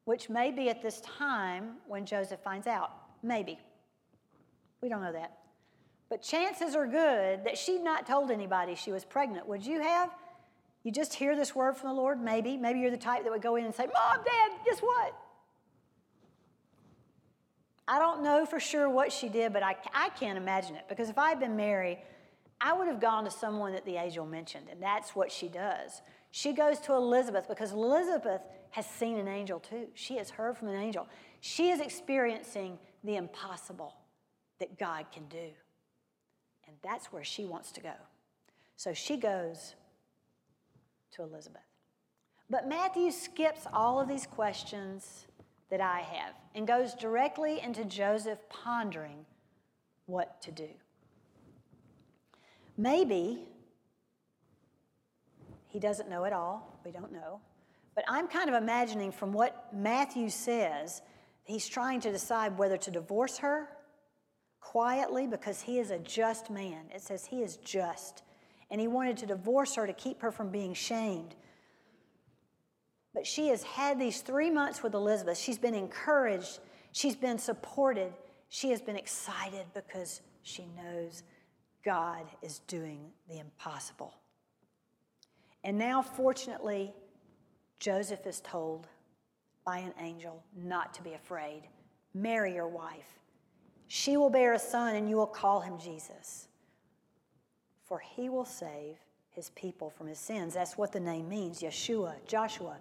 which 0.04 0.28
may 0.28 0.50
be 0.50 0.68
at 0.68 0.82
this 0.82 1.00
time 1.00 1.76
when 1.86 2.04
Joseph 2.04 2.40
finds 2.40 2.66
out. 2.66 2.90
Maybe. 3.22 3.58
We 4.82 4.88
don't 4.88 5.02
know 5.02 5.12
that. 5.12 5.38
But 6.12 6.20
chances 6.20 6.74
are 6.74 6.86
good 6.86 7.42
that 7.46 7.56
she'd 7.56 7.82
not 7.82 8.06
told 8.06 8.30
anybody 8.30 8.74
she 8.74 8.92
was 8.92 9.02
pregnant. 9.02 9.48
Would 9.48 9.64
you 9.64 9.80
have? 9.80 10.10
You 10.82 10.92
just 10.92 11.14
hear 11.14 11.34
this 11.34 11.54
word 11.54 11.74
from 11.74 11.88
the 11.88 11.94
Lord? 11.94 12.20
Maybe. 12.20 12.58
Maybe 12.58 12.80
you're 12.80 12.90
the 12.90 12.98
type 12.98 13.22
that 13.22 13.32
would 13.32 13.40
go 13.40 13.56
in 13.56 13.64
and 13.64 13.74
say, 13.74 13.84
Mom, 13.84 14.22
Dad, 14.22 14.50
guess 14.62 14.80
what? 14.80 15.14
I 17.88 17.98
don't 17.98 18.22
know 18.22 18.44
for 18.44 18.60
sure 18.60 18.90
what 18.90 19.10
she 19.10 19.30
did, 19.30 19.54
but 19.54 19.62
I, 19.62 19.74
I 19.94 20.10
can't 20.10 20.36
imagine 20.36 20.76
it. 20.76 20.84
Because 20.86 21.08
if 21.08 21.16
I'd 21.16 21.40
been 21.40 21.56
Mary, 21.56 21.98
I 22.60 22.74
would 22.74 22.88
have 22.88 23.00
gone 23.00 23.24
to 23.24 23.30
someone 23.30 23.72
that 23.72 23.86
the 23.86 23.96
angel 23.96 24.26
mentioned, 24.26 24.66
and 24.70 24.82
that's 24.82 25.16
what 25.16 25.32
she 25.32 25.48
does. 25.48 26.02
She 26.30 26.52
goes 26.52 26.78
to 26.80 26.92
Elizabeth 26.92 27.48
because 27.48 27.72
Elizabeth 27.72 28.42
has 28.72 28.84
seen 28.84 29.16
an 29.16 29.28
angel 29.28 29.60
too. 29.60 29.86
She 29.94 30.18
has 30.18 30.28
heard 30.28 30.58
from 30.58 30.68
an 30.68 30.76
angel. 30.76 31.08
She 31.40 31.70
is 31.70 31.80
experiencing 31.80 32.78
the 33.02 33.16
impossible 33.16 33.94
that 34.60 34.78
God 34.78 35.06
can 35.10 35.24
do. 35.28 35.52
And 36.66 36.76
that's 36.82 37.12
where 37.12 37.24
she 37.24 37.44
wants 37.44 37.72
to 37.72 37.80
go. 37.80 37.94
So 38.76 38.92
she 38.92 39.16
goes 39.16 39.74
to 41.12 41.22
Elizabeth. 41.22 41.62
But 42.50 42.68
Matthew 42.68 43.10
skips 43.10 43.66
all 43.72 44.00
of 44.00 44.08
these 44.08 44.26
questions 44.26 45.26
that 45.70 45.80
I 45.80 46.00
have 46.00 46.34
and 46.54 46.66
goes 46.66 46.94
directly 46.94 47.60
into 47.60 47.84
Joseph 47.84 48.38
pondering 48.48 49.24
what 50.06 50.42
to 50.42 50.52
do. 50.52 50.68
Maybe 52.76 53.40
he 55.68 55.78
doesn't 55.78 56.10
know 56.10 56.24
it 56.24 56.32
all. 56.32 56.78
We 56.84 56.90
don't 56.90 57.12
know. 57.12 57.40
But 57.94 58.04
I'm 58.08 58.28
kind 58.28 58.48
of 58.48 58.54
imagining 58.54 59.12
from 59.12 59.32
what 59.32 59.72
Matthew 59.72 60.28
says, 60.28 61.02
he's 61.44 61.66
trying 61.66 62.00
to 62.00 62.12
decide 62.12 62.58
whether 62.58 62.76
to 62.76 62.90
divorce 62.90 63.38
her 63.38 63.68
quietly 64.62 65.26
because 65.26 65.60
he 65.60 65.78
is 65.78 65.90
a 65.90 65.98
just 65.98 66.48
man. 66.48 66.84
It 66.94 67.02
says 67.02 67.26
he 67.26 67.42
is 67.42 67.56
just. 67.58 68.22
And 68.70 68.80
he 68.80 68.88
wanted 68.88 69.18
to 69.18 69.26
divorce 69.26 69.74
her 69.74 69.86
to 69.86 69.92
keep 69.92 70.22
her 70.22 70.30
from 70.30 70.50
being 70.50 70.72
shamed. 70.72 71.34
But 73.12 73.26
she 73.26 73.48
has 73.48 73.62
had 73.62 74.00
these 74.00 74.22
three 74.22 74.48
months 74.48 74.82
with 74.82 74.94
Elizabeth. 74.94 75.36
She's 75.36 75.58
been 75.58 75.74
encouraged, 75.74 76.60
she's 76.92 77.16
been 77.16 77.38
supported, 77.38 78.14
she 78.48 78.70
has 78.70 78.80
been 78.80 78.96
excited 78.96 79.66
because 79.74 80.22
she 80.42 80.66
knows 80.76 81.22
God 81.84 82.24
is 82.40 82.60
doing 82.60 83.10
the 83.28 83.40
impossible. 83.40 84.14
And 85.64 85.76
now, 85.76 86.00
fortunately, 86.00 86.94
Joseph 87.78 88.26
is 88.26 88.40
told 88.40 88.86
by 89.66 89.78
an 89.78 89.92
angel 90.00 90.42
not 90.56 90.94
to 90.94 91.02
be 91.02 91.12
afraid. 91.12 91.62
Marry 92.14 92.54
your 92.54 92.68
wife. 92.68 93.18
She 93.94 94.16
will 94.16 94.30
bear 94.30 94.54
a 94.54 94.58
son, 94.58 94.96
and 94.96 95.06
you 95.06 95.16
will 95.16 95.26
call 95.26 95.60
him 95.60 95.78
Jesus. 95.78 96.48
For 97.84 97.98
he 97.98 98.30
will 98.30 98.46
save 98.46 98.96
his 99.28 99.50
people 99.50 99.90
from 99.90 100.06
his 100.06 100.18
sins. 100.18 100.54
That's 100.54 100.78
what 100.78 100.92
the 100.92 100.98
name 100.98 101.28
means 101.28 101.60
Yeshua, 101.60 102.14
Joshua, 102.26 102.78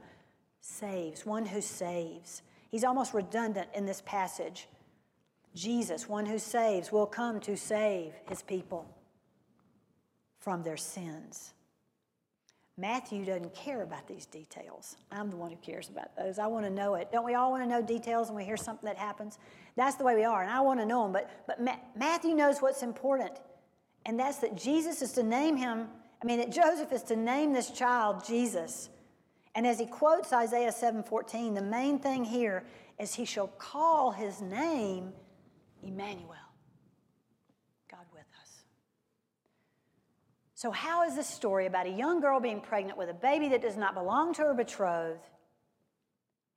saves, 0.61 1.25
one 1.25 1.45
who 1.45 1.59
saves. 1.59 2.43
He's 2.69 2.85
almost 2.85 3.13
redundant 3.13 3.67
in 3.75 3.85
this 3.85 4.01
passage. 4.05 4.69
Jesus, 5.53 6.07
one 6.07 6.25
who 6.25 6.39
saves, 6.39 6.93
will 6.93 7.07
come 7.07 7.41
to 7.41 7.57
save 7.57 8.13
his 8.29 8.41
people 8.41 8.87
from 10.37 10.63
their 10.63 10.77
sins. 10.77 11.53
Matthew 12.81 13.23
doesn't 13.23 13.53
care 13.53 13.83
about 13.83 14.07
these 14.07 14.25
details. 14.25 14.97
I'm 15.11 15.29
the 15.29 15.37
one 15.37 15.51
who 15.51 15.57
cares 15.57 15.87
about 15.87 16.15
those. 16.17 16.39
I 16.39 16.47
want 16.47 16.65
to 16.65 16.71
know 16.71 16.95
it. 16.95 17.11
Don't 17.11 17.23
we 17.23 17.35
all 17.35 17.51
want 17.51 17.63
to 17.63 17.69
know 17.69 17.79
details 17.79 18.29
when 18.29 18.37
we 18.37 18.43
hear 18.43 18.57
something 18.57 18.87
that 18.87 18.97
happens? 18.97 19.37
That's 19.75 19.95
the 19.95 20.03
way 20.03 20.15
we 20.15 20.23
are, 20.23 20.41
and 20.41 20.49
I 20.51 20.61
want 20.61 20.79
to 20.79 20.85
know 20.85 21.03
them. 21.03 21.13
But, 21.13 21.29
but 21.45 21.61
Ma- 21.61 21.77
Matthew 21.95 22.33
knows 22.33 22.59
what's 22.59 22.81
important, 22.81 23.39
and 24.07 24.19
that's 24.19 24.39
that 24.39 24.57
Jesus 24.57 25.03
is 25.03 25.11
to 25.13 25.21
name 25.21 25.57
him, 25.57 25.87
I 26.23 26.25
mean, 26.25 26.39
that 26.39 26.51
Joseph 26.51 26.91
is 26.91 27.03
to 27.03 27.15
name 27.15 27.53
this 27.53 27.69
child 27.69 28.25
Jesus. 28.25 28.89
And 29.53 29.67
as 29.67 29.79
he 29.79 29.85
quotes 29.85 30.33
Isaiah 30.33 30.71
7:14, 30.71 31.53
the 31.53 31.61
main 31.61 31.99
thing 31.99 32.23
here 32.25 32.63
is 32.97 33.13
he 33.13 33.25
shall 33.25 33.47
call 33.47 34.11
his 34.11 34.41
name 34.41 35.13
Emmanuel. 35.83 36.35
God 37.89 38.05
with 38.11 38.25
us. 38.41 38.63
So 40.61 40.69
how 40.69 41.01
is 41.01 41.15
this 41.15 41.25
story 41.25 41.65
about 41.65 41.87
a 41.87 41.89
young 41.89 42.21
girl 42.21 42.39
being 42.39 42.61
pregnant 42.61 42.95
with 42.95 43.09
a 43.09 43.15
baby 43.15 43.49
that 43.49 43.63
does 43.63 43.77
not 43.77 43.95
belong 43.95 44.31
to 44.35 44.43
her 44.43 44.53
betrothed 44.53 45.27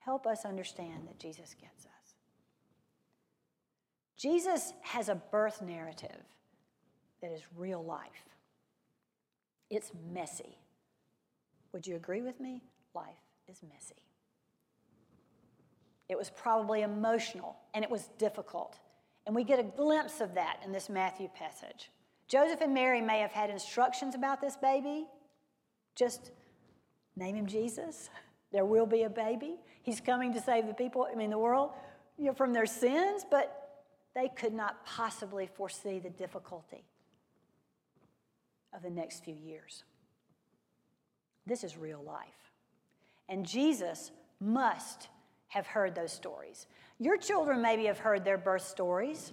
help 0.00 0.26
us 0.26 0.44
understand 0.44 1.08
that 1.08 1.18
Jesus 1.18 1.54
gets 1.58 1.86
us? 1.86 2.14
Jesus 4.18 4.74
has 4.82 5.08
a 5.08 5.14
birth 5.14 5.62
narrative 5.62 6.20
that 7.22 7.32
is 7.32 7.40
real 7.56 7.82
life. 7.82 8.28
It's 9.70 9.90
messy. 10.12 10.58
Would 11.72 11.86
you 11.86 11.96
agree 11.96 12.20
with 12.20 12.38
me? 12.40 12.62
Life 12.94 13.08
is 13.48 13.62
messy. 13.62 14.02
It 16.10 16.18
was 16.18 16.28
probably 16.28 16.82
emotional 16.82 17.56
and 17.72 17.82
it 17.82 17.90
was 17.90 18.10
difficult. 18.18 18.78
And 19.24 19.34
we 19.34 19.44
get 19.44 19.58
a 19.58 19.62
glimpse 19.62 20.20
of 20.20 20.34
that 20.34 20.58
in 20.62 20.72
this 20.72 20.90
Matthew 20.90 21.28
passage. 21.28 21.88
Joseph 22.34 22.62
and 22.62 22.74
Mary 22.74 23.00
may 23.00 23.20
have 23.20 23.30
had 23.30 23.48
instructions 23.48 24.16
about 24.16 24.40
this 24.40 24.56
baby. 24.56 25.06
Just 25.94 26.32
name 27.14 27.36
him 27.36 27.46
Jesus. 27.46 28.10
There 28.50 28.64
will 28.64 28.86
be 28.86 29.04
a 29.04 29.08
baby. 29.08 29.54
He's 29.84 30.00
coming 30.00 30.32
to 30.32 30.40
save 30.40 30.66
the 30.66 30.74
people, 30.74 31.06
I 31.08 31.14
mean, 31.14 31.30
the 31.30 31.38
world, 31.38 31.70
you 32.18 32.24
know, 32.24 32.32
from 32.32 32.52
their 32.52 32.66
sins, 32.66 33.24
but 33.30 33.84
they 34.16 34.26
could 34.26 34.52
not 34.52 34.84
possibly 34.84 35.46
foresee 35.46 36.00
the 36.00 36.10
difficulty 36.10 36.82
of 38.72 38.82
the 38.82 38.90
next 38.90 39.24
few 39.24 39.36
years. 39.36 39.84
This 41.46 41.62
is 41.62 41.76
real 41.76 42.02
life. 42.04 42.50
And 43.28 43.46
Jesus 43.46 44.10
must 44.40 45.06
have 45.46 45.68
heard 45.68 45.94
those 45.94 46.12
stories. 46.12 46.66
Your 46.98 47.16
children 47.16 47.62
maybe 47.62 47.84
have 47.84 48.00
heard 48.00 48.24
their 48.24 48.38
birth 48.38 48.66
stories. 48.66 49.32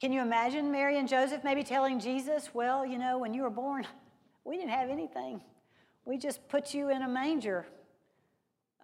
Can 0.00 0.12
you 0.12 0.22
imagine 0.22 0.70
Mary 0.70 0.98
and 0.98 1.08
Joseph 1.08 1.42
maybe 1.42 1.64
telling 1.64 1.98
Jesus, 1.98 2.50
Well, 2.54 2.86
you 2.86 2.98
know, 2.98 3.18
when 3.18 3.34
you 3.34 3.42
were 3.42 3.50
born, 3.50 3.86
we 4.44 4.56
didn't 4.56 4.70
have 4.70 4.90
anything. 4.90 5.40
We 6.04 6.18
just 6.18 6.48
put 6.48 6.72
you 6.72 6.88
in 6.90 7.02
a 7.02 7.08
manger. 7.08 7.66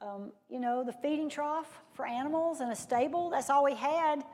Um, 0.02 0.32
you 0.50 0.58
know, 0.58 0.84
the 0.84 0.92
feeding 0.92 1.30
trough 1.30 1.80
for 1.94 2.04
animals 2.04 2.60
and 2.60 2.70
a 2.72 2.76
stable, 2.76 3.30
that's 3.30 3.48
all 3.48 3.64
we 3.64 3.74
had. 3.74 4.24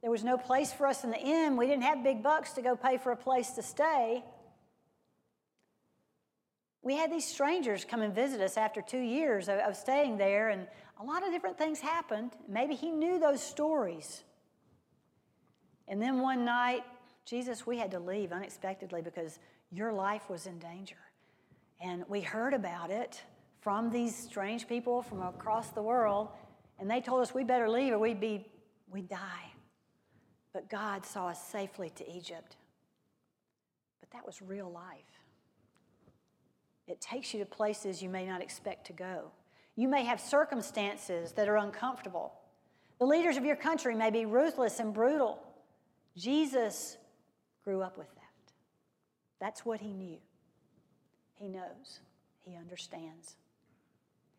There 0.00 0.10
was 0.10 0.24
no 0.24 0.38
place 0.38 0.72
for 0.72 0.86
us 0.86 1.04
in 1.04 1.10
the 1.10 1.20
inn. 1.20 1.56
We 1.56 1.66
didn't 1.66 1.84
have 1.84 2.02
big 2.02 2.22
bucks 2.22 2.52
to 2.52 2.62
go 2.62 2.76
pay 2.76 2.96
for 2.96 3.12
a 3.12 3.16
place 3.16 3.50
to 3.50 3.62
stay. 3.62 4.24
We 6.82 6.96
had 6.96 7.12
these 7.12 7.26
strangers 7.26 7.84
come 7.84 8.00
and 8.00 8.14
visit 8.14 8.40
us 8.40 8.56
after 8.56 8.80
two 8.80 9.00
years 9.00 9.48
of, 9.48 9.58
of 9.58 9.76
staying 9.76 10.18
there, 10.18 10.48
and 10.48 10.66
a 10.98 11.04
lot 11.04 11.26
of 11.26 11.32
different 11.32 11.58
things 11.58 11.80
happened. 11.80 12.32
Maybe 12.48 12.74
he 12.74 12.90
knew 12.90 13.18
those 13.18 13.42
stories. 13.42 14.22
And 15.88 16.00
then 16.00 16.20
one 16.20 16.44
night, 16.44 16.84
Jesus, 17.24 17.66
we 17.66 17.78
had 17.78 17.90
to 17.92 17.98
leave 17.98 18.32
unexpectedly 18.32 19.02
because 19.02 19.38
your 19.70 19.92
life 19.92 20.28
was 20.28 20.46
in 20.46 20.58
danger. 20.58 20.96
And 21.80 22.04
we 22.08 22.20
heard 22.20 22.54
about 22.54 22.90
it 22.90 23.22
from 23.60 23.90
these 23.90 24.14
strange 24.14 24.68
people 24.68 25.02
from 25.02 25.22
across 25.22 25.70
the 25.70 25.82
world, 25.82 26.28
and 26.78 26.90
they 26.90 27.00
told 27.00 27.20
us 27.20 27.34
we 27.34 27.44
better 27.44 27.68
leave 27.68 27.92
or 27.92 27.98
we'd 27.98 28.20
be 28.20 28.46
we'd 28.90 29.08
die. 29.08 29.52
But 30.52 30.70
God 30.70 31.04
saw 31.04 31.28
us 31.28 31.42
safely 31.44 31.90
to 31.96 32.10
Egypt. 32.10 32.56
But 34.00 34.10
that 34.12 34.24
was 34.24 34.40
real 34.40 34.70
life. 34.70 35.04
It 36.86 37.00
takes 37.00 37.34
you 37.34 37.40
to 37.40 37.46
places 37.46 38.00
you 38.00 38.08
may 38.08 38.24
not 38.24 38.40
expect 38.40 38.86
to 38.86 38.92
go. 38.92 39.32
You 39.74 39.88
may 39.88 40.04
have 40.04 40.20
circumstances 40.20 41.32
that 41.32 41.48
are 41.48 41.56
uncomfortable. 41.56 42.32
The 42.98 43.04
leaders 43.04 43.36
of 43.36 43.44
your 43.44 43.56
country 43.56 43.94
may 43.94 44.10
be 44.10 44.24
ruthless 44.24 44.80
and 44.80 44.94
brutal. 44.94 45.42
Jesus 46.16 46.96
grew 47.64 47.82
up 47.82 47.98
with 47.98 48.12
that. 48.14 48.22
That's 49.40 49.64
what 49.64 49.80
he 49.80 49.92
knew. 49.92 50.18
He 51.34 51.48
knows, 51.48 52.00
he 52.44 52.56
understands, 52.56 53.36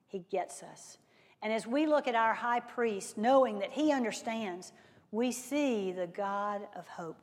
he 0.08 0.26
gets 0.32 0.64
us. 0.64 0.98
And 1.44 1.54
as 1.54 1.68
we 1.68 1.86
look 1.86 2.08
at 2.08 2.16
our 2.16 2.34
high 2.34 2.62
priest, 2.62 3.18
knowing 3.18 3.60
that 3.60 3.72
he 3.72 3.92
understands, 3.92 4.72
we 5.12 5.32
see 5.32 5.92
the 5.92 6.08
God 6.08 6.62
of 6.76 6.88
hope. 6.88 7.22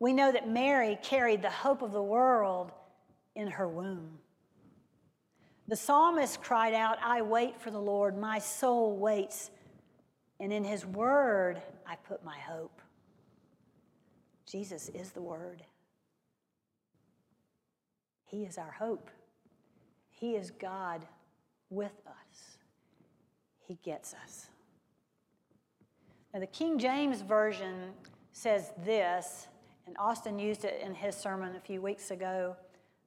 We 0.00 0.12
know 0.12 0.32
that 0.32 0.48
Mary 0.48 0.98
carried 1.02 1.42
the 1.42 1.50
hope 1.50 1.82
of 1.82 1.92
the 1.92 2.02
world 2.02 2.72
in 3.36 3.46
her 3.48 3.68
womb. 3.68 4.18
The 5.68 5.76
psalmist 5.76 6.42
cried 6.42 6.74
out, 6.74 6.98
I 7.02 7.22
wait 7.22 7.60
for 7.60 7.70
the 7.70 7.80
Lord, 7.80 8.18
my 8.18 8.40
soul 8.40 8.96
waits, 8.96 9.50
and 10.40 10.52
in 10.52 10.64
his 10.64 10.84
word 10.84 11.62
I 11.86 11.96
put 11.96 12.24
my 12.24 12.38
hope. 12.38 12.80
Jesus 14.46 14.88
is 14.90 15.10
the 15.10 15.20
word. 15.20 15.62
He 18.24 18.44
is 18.44 18.58
our 18.58 18.72
hope. 18.78 19.10
He 20.08 20.34
is 20.34 20.50
God 20.50 21.06
with 21.68 22.00
us. 22.06 22.58
He 23.66 23.78
gets 23.82 24.14
us. 24.14 24.46
Now, 26.32 26.40
the 26.40 26.46
King 26.46 26.78
James 26.78 27.22
Version 27.22 27.92
says 28.32 28.72
this, 28.84 29.48
and 29.86 29.96
Austin 29.98 30.38
used 30.38 30.64
it 30.64 30.80
in 30.84 30.94
his 30.94 31.16
sermon 31.16 31.56
a 31.56 31.60
few 31.60 31.80
weeks 31.80 32.10
ago 32.10 32.56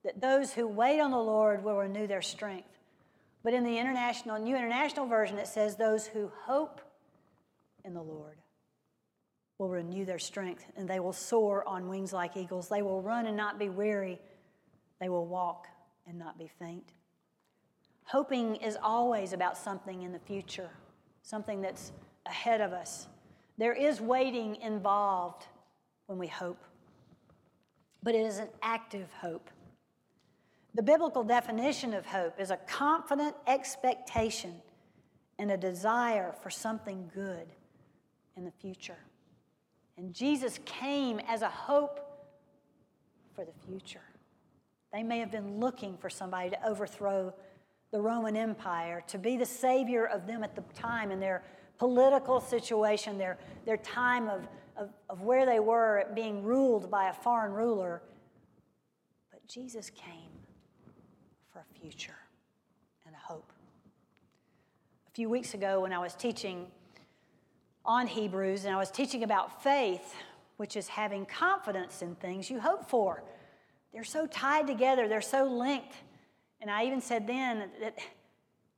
that 0.04 0.20
those 0.20 0.52
who 0.52 0.66
wait 0.66 1.00
on 1.00 1.10
the 1.10 1.18
Lord 1.18 1.62
will 1.62 1.76
renew 1.76 2.06
their 2.06 2.22
strength. 2.22 2.78
But 3.42 3.54
in 3.54 3.64
the 3.64 3.78
international, 3.78 4.38
New 4.38 4.56
International 4.56 5.06
Version, 5.06 5.38
it 5.38 5.46
says 5.46 5.76
those 5.76 6.06
who 6.06 6.30
hope 6.44 6.80
in 7.84 7.94
the 7.94 8.02
Lord 8.02 8.38
will 9.60 9.68
renew 9.68 10.06
their 10.06 10.18
strength 10.18 10.64
and 10.74 10.88
they 10.88 11.00
will 11.00 11.12
soar 11.12 11.68
on 11.68 11.86
wings 11.86 12.14
like 12.14 12.34
eagles. 12.34 12.70
They 12.70 12.80
will 12.80 13.02
run 13.02 13.26
and 13.26 13.36
not 13.36 13.58
be 13.58 13.68
weary. 13.68 14.18
They 15.00 15.10
will 15.10 15.26
walk 15.26 15.66
and 16.08 16.18
not 16.18 16.38
be 16.38 16.50
faint. 16.58 16.94
Hoping 18.04 18.56
is 18.56 18.78
always 18.82 19.34
about 19.34 19.58
something 19.58 20.00
in 20.00 20.12
the 20.12 20.18
future, 20.18 20.70
something 21.22 21.60
that's 21.60 21.92
ahead 22.24 22.62
of 22.62 22.72
us. 22.72 23.06
There 23.58 23.74
is 23.74 24.00
waiting 24.00 24.56
involved 24.56 25.44
when 26.06 26.18
we 26.18 26.26
hope, 26.26 26.64
but 28.02 28.14
it 28.14 28.24
is 28.24 28.38
an 28.38 28.48
active 28.62 29.12
hope. 29.20 29.50
The 30.74 30.82
biblical 30.82 31.22
definition 31.22 31.92
of 31.92 32.06
hope 32.06 32.40
is 32.40 32.50
a 32.50 32.56
confident 32.56 33.36
expectation 33.46 34.54
and 35.38 35.50
a 35.50 35.58
desire 35.58 36.34
for 36.42 36.48
something 36.48 37.10
good 37.14 37.48
in 38.38 38.46
the 38.46 38.52
future. 38.52 38.96
And 40.00 40.14
Jesus 40.14 40.58
came 40.64 41.20
as 41.28 41.42
a 41.42 41.48
hope 41.50 42.00
for 43.34 43.44
the 43.44 43.52
future. 43.66 44.00
They 44.94 45.02
may 45.02 45.18
have 45.18 45.30
been 45.30 45.60
looking 45.60 45.98
for 45.98 46.08
somebody 46.08 46.48
to 46.48 46.66
overthrow 46.66 47.34
the 47.92 48.00
Roman 48.00 48.34
Empire, 48.34 49.04
to 49.08 49.18
be 49.18 49.36
the 49.36 49.44
savior 49.44 50.06
of 50.06 50.26
them 50.26 50.42
at 50.42 50.56
the 50.56 50.62
time 50.72 51.10
in 51.10 51.20
their 51.20 51.42
political 51.76 52.40
situation, 52.40 53.18
their, 53.18 53.36
their 53.66 53.76
time 53.76 54.28
of, 54.28 54.48
of, 54.78 54.88
of 55.10 55.20
where 55.20 55.44
they 55.44 55.60
were 55.60 56.06
being 56.14 56.42
ruled 56.42 56.90
by 56.90 57.10
a 57.10 57.12
foreign 57.12 57.52
ruler. 57.52 58.00
But 59.30 59.46
Jesus 59.46 59.90
came 59.90 60.32
for 61.52 61.58
a 61.58 61.78
future 61.78 62.16
and 63.04 63.14
a 63.14 63.32
hope. 63.32 63.52
A 65.08 65.10
few 65.10 65.28
weeks 65.28 65.52
ago, 65.52 65.82
when 65.82 65.92
I 65.92 65.98
was 65.98 66.14
teaching 66.14 66.68
on 67.84 68.06
Hebrews 68.06 68.64
and 68.64 68.74
I 68.74 68.78
was 68.78 68.90
teaching 68.90 69.22
about 69.22 69.62
faith, 69.62 70.14
which 70.56 70.76
is 70.76 70.88
having 70.88 71.26
confidence 71.26 72.02
in 72.02 72.14
things 72.16 72.50
you 72.50 72.60
hope 72.60 72.88
for, 72.88 73.22
they're 73.92 74.04
so 74.04 74.26
tied 74.26 74.66
together, 74.66 75.08
they're 75.08 75.20
so 75.20 75.44
linked. 75.44 75.94
And 76.60 76.70
I 76.70 76.84
even 76.84 77.00
said 77.00 77.26
then 77.26 77.70
that, 77.80 77.98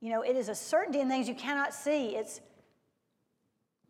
you 0.01 0.11
know, 0.11 0.23
it 0.23 0.37
is 0.37 0.49
a 0.49 0.55
certainty 0.55 1.01
in 1.01 1.09
things 1.09 1.29
you 1.29 1.35
cannot 1.35 1.75
see. 1.75 2.17
It's 2.17 2.41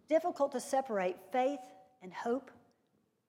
difficult 0.08 0.52
to 0.52 0.60
separate 0.60 1.16
faith 1.30 1.60
and 2.02 2.12
hope 2.12 2.50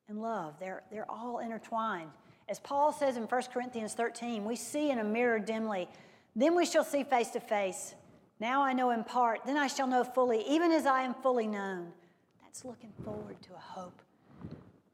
and 0.07 0.21
love. 0.21 0.55
They're, 0.59 0.83
they're 0.91 1.09
all 1.09 1.39
intertwined. 1.39 2.09
As 2.49 2.59
Paul 2.59 2.91
says 2.91 3.15
in 3.15 3.23
1 3.23 3.41
Corinthians 3.53 3.93
13, 3.93 4.43
we 4.43 4.55
see 4.55 4.89
in 4.89 4.99
a 4.99 5.03
mirror 5.03 5.39
dimly, 5.39 5.87
then 6.35 6.55
we 6.55 6.65
shall 6.65 6.83
see 6.83 7.03
face 7.03 7.29
to 7.31 7.39
face. 7.39 7.95
Now 8.39 8.63
I 8.63 8.73
know 8.73 8.91
in 8.91 9.03
part, 9.03 9.41
then 9.45 9.57
I 9.57 9.67
shall 9.67 9.87
know 9.87 10.03
fully, 10.03 10.43
even 10.47 10.71
as 10.71 10.85
I 10.85 11.03
am 11.03 11.13
fully 11.13 11.47
known. 11.47 11.93
That's 12.41 12.65
looking 12.65 12.93
forward 13.03 13.41
to 13.43 13.53
a 13.55 13.59
hope. 13.59 14.01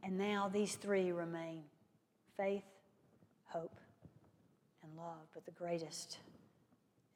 And 0.04 0.17
now 0.17 0.49
these 0.52 0.75
three 0.75 1.12
remain 1.12 1.63
faith, 2.38 2.63
hope, 3.45 3.75
and 4.84 4.95
love. 4.97 5.28
But 5.34 5.45
the 5.45 5.52
greatest 5.52 6.19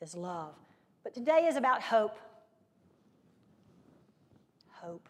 is 0.02 0.16
love. 0.16 0.54
But 1.04 1.14
today 1.14 1.46
is 1.48 1.56
about 1.56 1.82
hope. 1.82 2.18
Hope. 4.70 5.08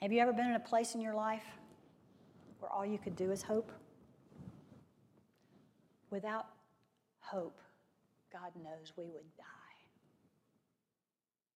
Have 0.00 0.12
you 0.12 0.20
ever 0.20 0.32
been 0.32 0.46
in 0.46 0.54
a 0.54 0.60
place 0.60 0.94
in 0.94 1.00
your 1.00 1.14
life 1.14 1.42
where 2.60 2.70
all 2.70 2.86
you 2.86 2.98
could 2.98 3.16
do 3.16 3.32
is 3.32 3.42
hope? 3.42 3.72
Without 6.10 6.46
hope, 7.20 7.60
God 8.32 8.52
knows 8.62 8.92
we 8.96 9.04
would 9.04 9.36
die. 9.36 9.44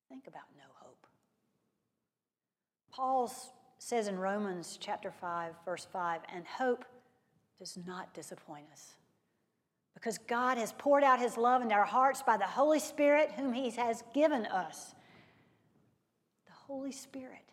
Think 0.08 0.26
about 0.26 0.42
no 0.56 0.64
hope. 0.74 1.06
Paul 2.90 3.32
says 3.78 4.08
in 4.08 4.18
Romans 4.18 4.78
chapter 4.80 5.11
5, 5.11 5.54
verse 5.64 5.87
5, 5.92 6.20
and 6.35 6.46
hope 6.46 6.85
does 7.58 7.78
not 7.87 8.12
disappoint 8.14 8.66
us. 8.72 8.94
Because 9.94 10.18
God 10.18 10.58
has 10.58 10.72
poured 10.78 11.04
out 11.04 11.18
his 11.18 11.37
love 11.37 11.62
into 11.62 11.74
our 11.74 11.85
hearts 11.85 12.22
by 12.22 12.37
the 12.37 12.46
Holy 12.46 12.78
Spirit, 12.78 13.32
whom 13.37 13.52
he 13.52 13.70
has 13.70 14.02
given 14.14 14.46
us. 14.46 14.94
The 16.46 16.52
Holy 16.52 16.92
Spirit. 16.92 17.52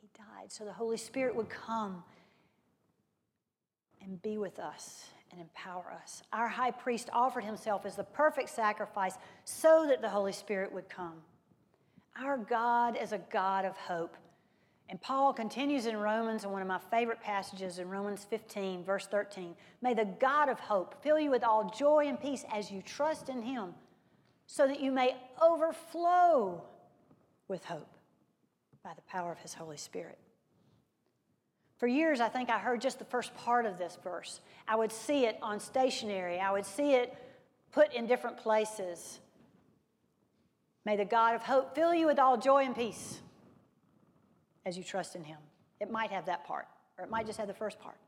He 0.00 0.08
died 0.16 0.50
so 0.50 0.64
the 0.64 0.72
Holy 0.72 0.96
Spirit 0.96 1.34
would 1.34 1.48
come 1.48 2.04
and 4.00 4.20
be 4.22 4.38
with 4.38 4.58
us 4.58 5.06
and 5.32 5.40
empower 5.40 5.92
us. 6.02 6.22
Our 6.32 6.48
high 6.48 6.70
priest 6.70 7.08
offered 7.12 7.44
himself 7.44 7.84
as 7.86 7.96
the 7.96 8.04
perfect 8.04 8.50
sacrifice 8.50 9.16
so 9.44 9.86
that 9.88 10.02
the 10.02 10.08
Holy 10.08 10.32
Spirit 10.32 10.72
would 10.72 10.88
come. 10.88 11.14
Our 12.22 12.36
God 12.36 12.96
is 13.00 13.12
a 13.12 13.18
God 13.18 13.64
of 13.64 13.76
hope. 13.76 14.16
And 14.88 15.00
Paul 15.00 15.32
continues 15.32 15.86
in 15.86 15.96
Romans, 15.96 16.44
in 16.44 16.50
one 16.50 16.60
of 16.60 16.68
my 16.68 16.80
favorite 16.90 17.22
passages 17.22 17.78
in 17.78 17.88
Romans 17.88 18.26
15, 18.28 18.84
verse 18.84 19.06
13. 19.06 19.54
May 19.80 19.94
the 19.94 20.04
God 20.04 20.50
of 20.50 20.60
hope 20.60 21.02
fill 21.02 21.18
you 21.18 21.30
with 21.30 21.42
all 21.42 21.70
joy 21.70 22.08
and 22.08 22.20
peace 22.20 22.44
as 22.52 22.70
you 22.70 22.82
trust 22.82 23.30
in 23.30 23.40
him, 23.40 23.72
so 24.46 24.66
that 24.66 24.80
you 24.80 24.92
may 24.92 25.16
overflow 25.40 26.62
with 27.48 27.64
hope 27.64 27.96
by 28.84 28.92
the 28.94 29.02
power 29.02 29.32
of 29.32 29.38
his 29.38 29.54
Holy 29.54 29.78
Spirit. 29.78 30.18
For 31.82 31.88
years, 31.88 32.20
I 32.20 32.28
think 32.28 32.48
I 32.48 32.60
heard 32.60 32.80
just 32.80 33.00
the 33.00 33.04
first 33.04 33.34
part 33.34 33.66
of 33.66 33.76
this 33.76 33.98
verse. 34.04 34.40
I 34.68 34.76
would 34.76 34.92
see 34.92 35.26
it 35.26 35.36
on 35.42 35.58
stationery, 35.58 36.38
I 36.38 36.52
would 36.52 36.64
see 36.64 36.92
it 36.92 37.12
put 37.72 37.92
in 37.92 38.06
different 38.06 38.36
places. 38.36 39.18
May 40.84 40.94
the 40.94 41.04
God 41.04 41.34
of 41.34 41.42
hope 41.42 41.74
fill 41.74 41.92
you 41.92 42.06
with 42.06 42.20
all 42.20 42.36
joy 42.36 42.64
and 42.64 42.76
peace 42.76 43.18
as 44.64 44.78
you 44.78 44.84
trust 44.84 45.16
in 45.16 45.24
him. 45.24 45.38
It 45.80 45.90
might 45.90 46.12
have 46.12 46.26
that 46.26 46.46
part, 46.46 46.68
or 46.98 47.04
it 47.04 47.10
might 47.10 47.26
just 47.26 47.40
have 47.40 47.48
the 47.48 47.52
first 47.52 47.80
part. 47.80 47.98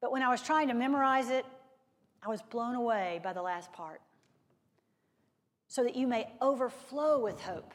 But 0.00 0.10
when 0.10 0.22
I 0.22 0.28
was 0.28 0.42
trying 0.42 0.66
to 0.66 0.74
memorize 0.74 1.30
it, 1.30 1.46
I 2.24 2.28
was 2.28 2.42
blown 2.42 2.74
away 2.74 3.20
by 3.22 3.32
the 3.32 3.42
last 3.42 3.72
part. 3.72 4.00
So 5.68 5.84
that 5.84 5.94
you 5.94 6.08
may 6.08 6.28
overflow 6.40 7.20
with 7.20 7.40
hope 7.40 7.72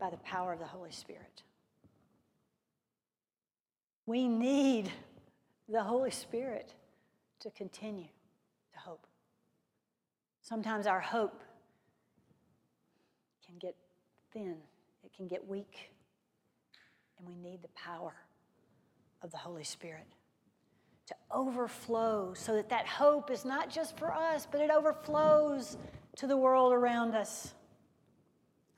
by 0.00 0.10
the 0.10 0.16
power 0.16 0.52
of 0.52 0.58
the 0.58 0.66
Holy 0.66 0.90
Spirit. 0.90 1.44
We 4.08 4.26
need 4.26 4.90
the 5.68 5.82
Holy 5.82 6.10
Spirit 6.10 6.72
to 7.40 7.50
continue 7.50 8.08
to 8.72 8.78
hope. 8.78 9.06
Sometimes 10.40 10.86
our 10.86 10.98
hope 10.98 11.42
can 13.46 13.58
get 13.58 13.76
thin, 14.32 14.56
it 15.04 15.12
can 15.14 15.28
get 15.28 15.46
weak, 15.46 15.90
and 17.18 17.28
we 17.28 17.34
need 17.36 17.60
the 17.60 17.68
power 17.74 18.14
of 19.20 19.30
the 19.30 19.36
Holy 19.36 19.62
Spirit 19.62 20.06
to 21.08 21.14
overflow 21.30 22.32
so 22.32 22.54
that 22.54 22.70
that 22.70 22.86
hope 22.86 23.30
is 23.30 23.44
not 23.44 23.68
just 23.68 23.98
for 23.98 24.10
us, 24.10 24.48
but 24.50 24.62
it 24.62 24.70
overflows 24.70 25.76
to 26.16 26.26
the 26.26 26.36
world 26.38 26.72
around 26.72 27.14
us. 27.14 27.52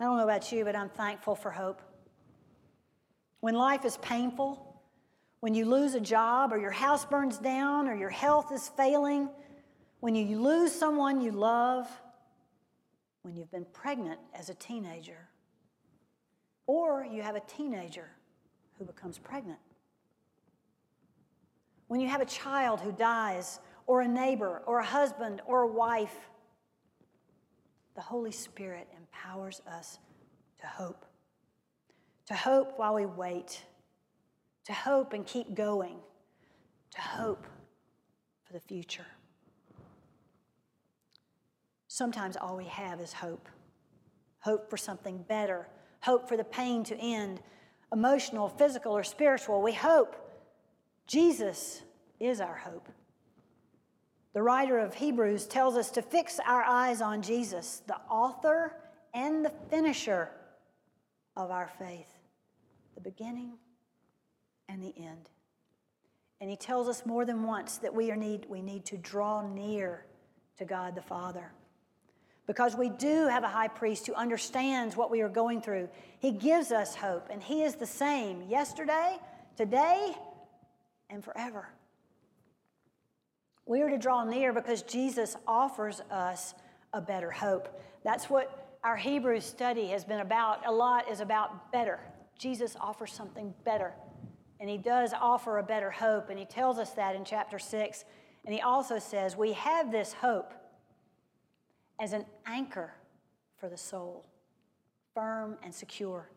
I 0.00 0.06
don't 0.06 0.16
know 0.16 0.24
about 0.24 0.50
you, 0.50 0.64
but 0.64 0.74
I'm 0.74 0.90
thankful 0.90 1.36
for 1.36 1.52
hope. 1.52 1.80
When 3.38 3.54
life 3.54 3.84
is 3.84 3.96
painful, 3.98 4.69
when 5.40 5.55
you 5.55 5.64
lose 5.64 5.94
a 5.94 6.00
job 6.00 6.53
or 6.53 6.59
your 6.59 6.70
house 6.70 7.05
burns 7.05 7.38
down 7.38 7.88
or 7.88 7.94
your 7.94 8.11
health 8.11 8.53
is 8.53 8.68
failing, 8.76 9.29
when 10.00 10.14
you 10.14 10.38
lose 10.38 10.72
someone 10.72 11.20
you 11.20 11.33
love, 11.33 11.88
when 13.22 13.35
you've 13.35 13.50
been 13.50 13.66
pregnant 13.72 14.20
as 14.35 14.48
a 14.48 14.55
teenager, 14.55 15.29
or 16.66 17.07
you 17.11 17.22
have 17.22 17.37
a 17.37 17.40
teenager 17.40 18.09
who 18.79 18.85
becomes 18.85 19.18
pregnant. 19.18 19.59
When 21.88 22.00
you 22.00 22.09
have 22.09 22.20
a 22.20 22.26
child 22.26 22.81
who 22.81 22.92
dies, 22.92 23.61
or 23.87 24.03
a 24.03 24.09
neighbor, 24.09 24.62
or 24.66 24.79
a 24.79 24.85
husband, 24.85 25.42
or 25.46 25.62
a 25.62 25.66
wife, 25.66 26.31
the 27.96 28.00
Holy 28.00 28.31
Spirit 28.31 28.88
empowers 28.96 29.61
us 29.66 29.98
to 30.61 30.66
hope. 30.66 31.05
To 32.26 32.35
hope 32.35 32.79
while 32.79 32.94
we 32.94 33.07
wait, 33.07 33.64
to 34.64 34.73
hope 34.73 35.12
and 35.12 35.27
keep 35.27 35.55
going, 35.55 35.99
to 36.92 37.01
hope 37.01 37.46
for 38.44 38.53
the 38.53 38.61
future. 38.61 39.07
Sometimes 41.88 42.37
all 42.37 42.57
we 42.57 42.66
have 42.66 43.01
is 43.01 43.12
hope 43.12 43.49
hope 44.40 44.68
for 44.68 44.77
something 44.77 45.23
better, 45.29 45.68
hope 46.01 46.29
for 46.29 46.37
the 46.37 46.44
pain 46.44 46.83
to 46.85 46.96
end, 46.96 47.40
emotional, 47.92 48.49
physical, 48.49 48.96
or 48.96 49.05
spiritual. 49.05 49.62
We 49.62 49.73
hope. 49.73 50.16
Jesus 51.07 51.83
is 52.18 52.40
our 52.40 52.57
hope. 52.57 52.88
The 54.33 54.42
writer 54.42 54.79
of 54.79 54.94
Hebrews 54.94 55.46
tells 55.46 55.77
us 55.77 55.90
to 55.92 56.03
fix 56.03 56.38
our 56.46 56.62
eyes 56.62 57.01
on 57.01 57.20
Jesus, 57.20 57.83
the 57.87 57.99
author 58.09 58.77
and 59.12 59.44
the 59.44 59.53
finisher 59.68 60.31
of 61.37 61.51
our 61.51 61.68
faith, 61.79 62.07
the 62.94 63.01
beginning 63.01 63.55
and 64.70 64.83
the 64.83 64.94
end. 64.96 65.28
And 66.40 66.48
he 66.48 66.56
tells 66.56 66.88
us 66.88 67.04
more 67.04 67.24
than 67.24 67.42
once 67.42 67.78
that 67.78 67.94
we, 67.94 68.11
are 68.11 68.16
need, 68.16 68.46
we 68.48 68.62
need 68.62 68.87
to 68.87 68.96
draw 68.96 69.46
near 69.46 70.06
to 70.59 70.64
God 70.64 70.94
the 70.94 71.02
Father 71.02 71.52
because 72.46 72.74
we 72.74 72.88
do 72.88 73.28
have 73.28 73.44
a 73.44 73.48
high 73.48 73.68
priest 73.68 74.06
who 74.06 74.14
understands 74.14 74.96
what 74.96 75.11
we 75.11 75.20
are 75.20 75.28
going 75.28 75.61
through. 75.61 75.88
He 76.18 76.33
gives 76.33 76.72
us 76.72 76.96
hope, 76.96 77.28
and 77.30 77.42
He 77.42 77.62
is 77.62 77.76
the 77.76 77.87
same 77.87 78.42
yesterday, 78.48 79.18
today, 79.56 80.16
and 81.09 81.22
forever. 81.22 81.68
We 83.66 83.83
are 83.83 83.88
to 83.88 83.98
draw 83.98 84.24
near 84.24 84.52
because 84.52 84.83
Jesus 84.83 85.37
offers 85.46 86.00
us 86.11 86.54
a 86.92 87.00
better 87.00 87.30
hope. 87.30 87.80
That's 88.02 88.28
what 88.28 88.78
our 88.83 88.96
Hebrew 88.96 89.40
study 89.40 89.87
has 89.88 90.04
been 90.04 90.20
about. 90.20 90.66
A 90.66 90.72
lot 90.72 91.09
is 91.09 91.20
about 91.20 91.70
better. 91.70 92.00
Jesus 92.37 92.74
offers 92.80 93.12
something 93.12 93.54
better. 93.64 93.92
And 94.61 94.68
he 94.68 94.77
does 94.77 95.14
offer 95.18 95.59
a 95.59 95.62
better 95.62 95.90
hope, 95.90 96.29
and 96.29 96.38
he 96.38 96.44
tells 96.44 96.79
us 96.79 96.90
that 96.90 97.16
in 97.16 97.25
chapter 97.25 97.59
6. 97.59 98.05
And 98.44 98.55
he 98.55 98.61
also 98.61 98.99
says, 98.99 99.37
We 99.37 99.55
have 99.55 99.90
this 99.90 100.12
hope 100.12 100.53
as 101.99 102.12
an 102.12 102.27
anchor 102.46 102.92
for 103.59 103.68
the 103.68 103.77
soul, 103.77 104.27
firm 105.14 105.57
and 105.62 105.75
secure. 105.75 106.31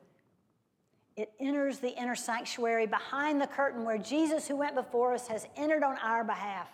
It 1.16 1.32
enters 1.40 1.80
the 1.80 1.90
inner 1.90 2.16
sanctuary 2.16 2.88
behind 2.88 3.40
the 3.40 3.48
curtain 3.48 3.86
where 3.86 3.98
Jesus, 3.98 4.48
who 4.48 4.56
went 4.56 4.76
before 4.76 5.14
us, 5.14 5.28
has 5.28 5.48
entered 5.56 5.84
on 5.84 5.98
our 5.98 6.24
behalf. 6.24 6.68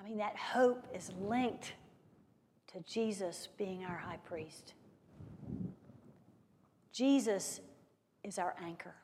I 0.00 0.08
mean, 0.08 0.18
that 0.18 0.36
hope 0.36 0.86
is 0.94 1.10
linked 1.20 1.72
to 2.72 2.80
Jesus 2.80 3.48
being 3.56 3.84
our 3.84 3.96
high 3.96 4.18
priest. 4.24 4.74
Jesus 6.92 7.60
is 8.22 8.38
our 8.38 8.54
anchor, 8.62 8.94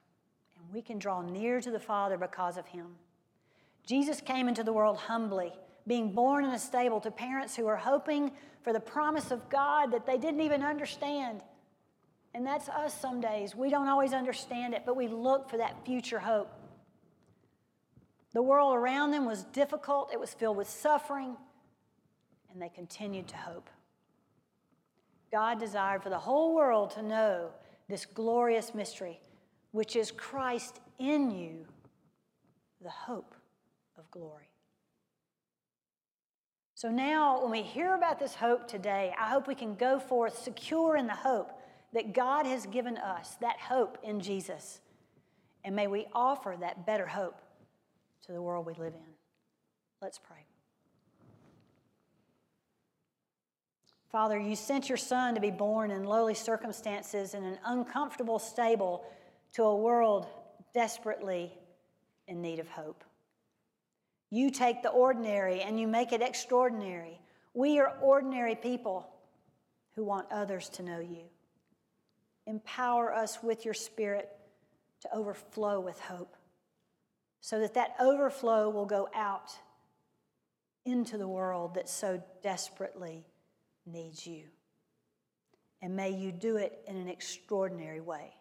and 0.61 0.75
we 0.75 0.83
can 0.83 0.99
draw 0.99 1.23
near 1.23 1.61
to 1.61 1.71
the 1.71 1.81
Father 1.81 2.17
because 2.17 2.57
of 2.57 2.67
him. 2.67 2.97
Jesus 3.87 4.21
came 4.21 4.49
into 4.49 4.63
the 4.63 4.73
world 4.73 4.97
humbly 4.97 5.53
being 5.87 6.13
born 6.13 6.45
in 6.45 6.51
a 6.51 6.59
stable 6.59 7.01
to 7.01 7.11
parents 7.11 7.57
who 7.57 7.65
were 7.65 7.77
hoping 7.77 8.31
for 8.63 8.73
the 8.73 8.81
promise 8.81 9.31
of 9.31 9.49
God 9.49 9.93
that 9.93 10.07
they 10.07 10.19
didn't 10.19 10.41
even 10.41 10.63
understand. 10.63 11.43
And 12.35 12.47
that's 12.47 12.69
us 12.69 12.99
some 12.99 13.21
days. 13.21 13.57
We 13.57 13.71
don't 13.71 13.89
always 13.89 14.13
understand 14.13 14.75
it, 14.75 14.83
but 14.87 14.97
we 14.97 15.09
look 15.09 15.51
for 15.51 15.57
that 15.57 15.85
future 15.85 16.21
hope. 16.21 16.51
The 18.33 18.43
world 18.43 18.77
around 18.77 19.11
them 19.11 19.27
was 19.27 19.43
difficult, 19.43 20.13
it 20.13 20.21
was 20.21 20.33
filled 20.33 20.57
with 20.57 20.71
suffering, 20.71 21.37
and 22.53 22.63
they 22.63 22.69
continued 22.69 23.27
to 23.29 23.37
hope. 23.37 23.69
God 25.33 25.59
desired 25.59 26.03
for 26.03 26.11
the 26.11 26.19
whole 26.19 26.55
world 26.55 26.91
to 26.93 27.03
know 27.03 27.51
this 27.89 28.07
glorious 28.07 28.73
mystery, 28.75 29.21
which 29.73 29.97
is 29.97 30.11
Christ 30.11 30.81
in 30.99 31.31
you, 31.31 31.67
the 32.83 32.91
hope 32.91 33.35
of 33.99 34.11
glory. 34.11 34.51
So 36.75 36.91
now, 36.91 37.43
when 37.43 37.51
we 37.51 37.63
hear 37.63 37.95
about 37.95 38.19
this 38.19 38.35
hope 38.35 38.67
today, 38.67 39.15
I 39.19 39.29
hope 39.29 39.47
we 39.47 39.55
can 39.55 39.75
go 39.75 40.01
forth 40.01 40.39
secure 40.39 40.97
in 40.97 41.07
the 41.07 41.15
hope 41.15 41.53
that 41.93 42.15
God 42.15 42.47
has 42.47 42.65
given 42.67 42.97
us, 42.97 43.37
that 43.43 43.59
hope 43.59 43.99
in 44.03 44.21
Jesus. 44.21 44.81
And 45.63 45.77
may 45.77 45.89
we 45.89 46.07
offer 46.15 46.57
that 46.61 46.87
better 46.87 47.07
hope 47.07 47.39
to 48.27 48.33
the 48.33 48.41
world 48.41 48.65
we 48.65 48.73
live 48.75 48.95
in. 48.95 49.13
Let's 50.01 50.19
pray. 50.19 50.47
Father, 54.11 54.39
you 54.39 54.57
sent 54.57 54.89
your 54.89 54.99
son 54.99 55.35
to 55.35 55.41
be 55.41 55.51
born 55.51 55.91
in 55.91 56.05
lowly 56.05 56.35
circumstances 56.35 57.35
in 57.35 57.45
an 57.45 57.59
uncomfortable 57.65 58.39
stable 58.39 59.05
to 59.55 59.65
a 59.65 59.77
world 59.77 60.27
desperately 60.73 61.53
in 62.29 62.41
need 62.41 62.59
of 62.59 62.69
hope. 62.69 63.05
You 64.31 64.51
take 64.51 64.83
the 64.83 64.91
ordinary 64.91 65.63
and 65.63 65.79
you 65.79 65.89
make 65.89 66.13
it 66.13 66.23
extraordinary. 66.23 67.21
We 67.53 67.81
are 67.81 67.97
ordinary 68.01 68.55
people 68.55 69.09
who 69.97 70.05
want 70.05 70.31
others 70.31 70.69
to 70.71 70.83
know 70.83 71.01
you. 71.01 71.25
Empower 72.47 73.13
us 73.13 73.43
with 73.43 73.65
your 73.65 73.75
spirit 73.75 74.29
to 75.01 75.15
overflow 75.15 75.81
with 75.81 75.99
hope 75.99 76.37
so 77.41 77.59
that 77.61 77.75
that 77.75 77.97
overflow 77.99 78.71
will 78.71 78.87
go 78.87 79.09
out 79.15 79.51
into 80.85 81.19
the 81.19 81.29
world 81.29 81.75
that 81.75 81.89
so 81.89 82.23
desperately 82.43 83.27
needs 83.87 84.27
you. 84.27 84.45
And 85.83 85.97
may 85.97 86.11
you 86.11 86.33
do 86.33 86.57
it 86.57 86.83
in 86.87 86.97
an 86.97 87.09
extraordinary 87.09 88.01
way. 88.01 88.35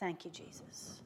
Thank 0.00 0.24
you, 0.24 0.30
Jesus. 0.30 1.00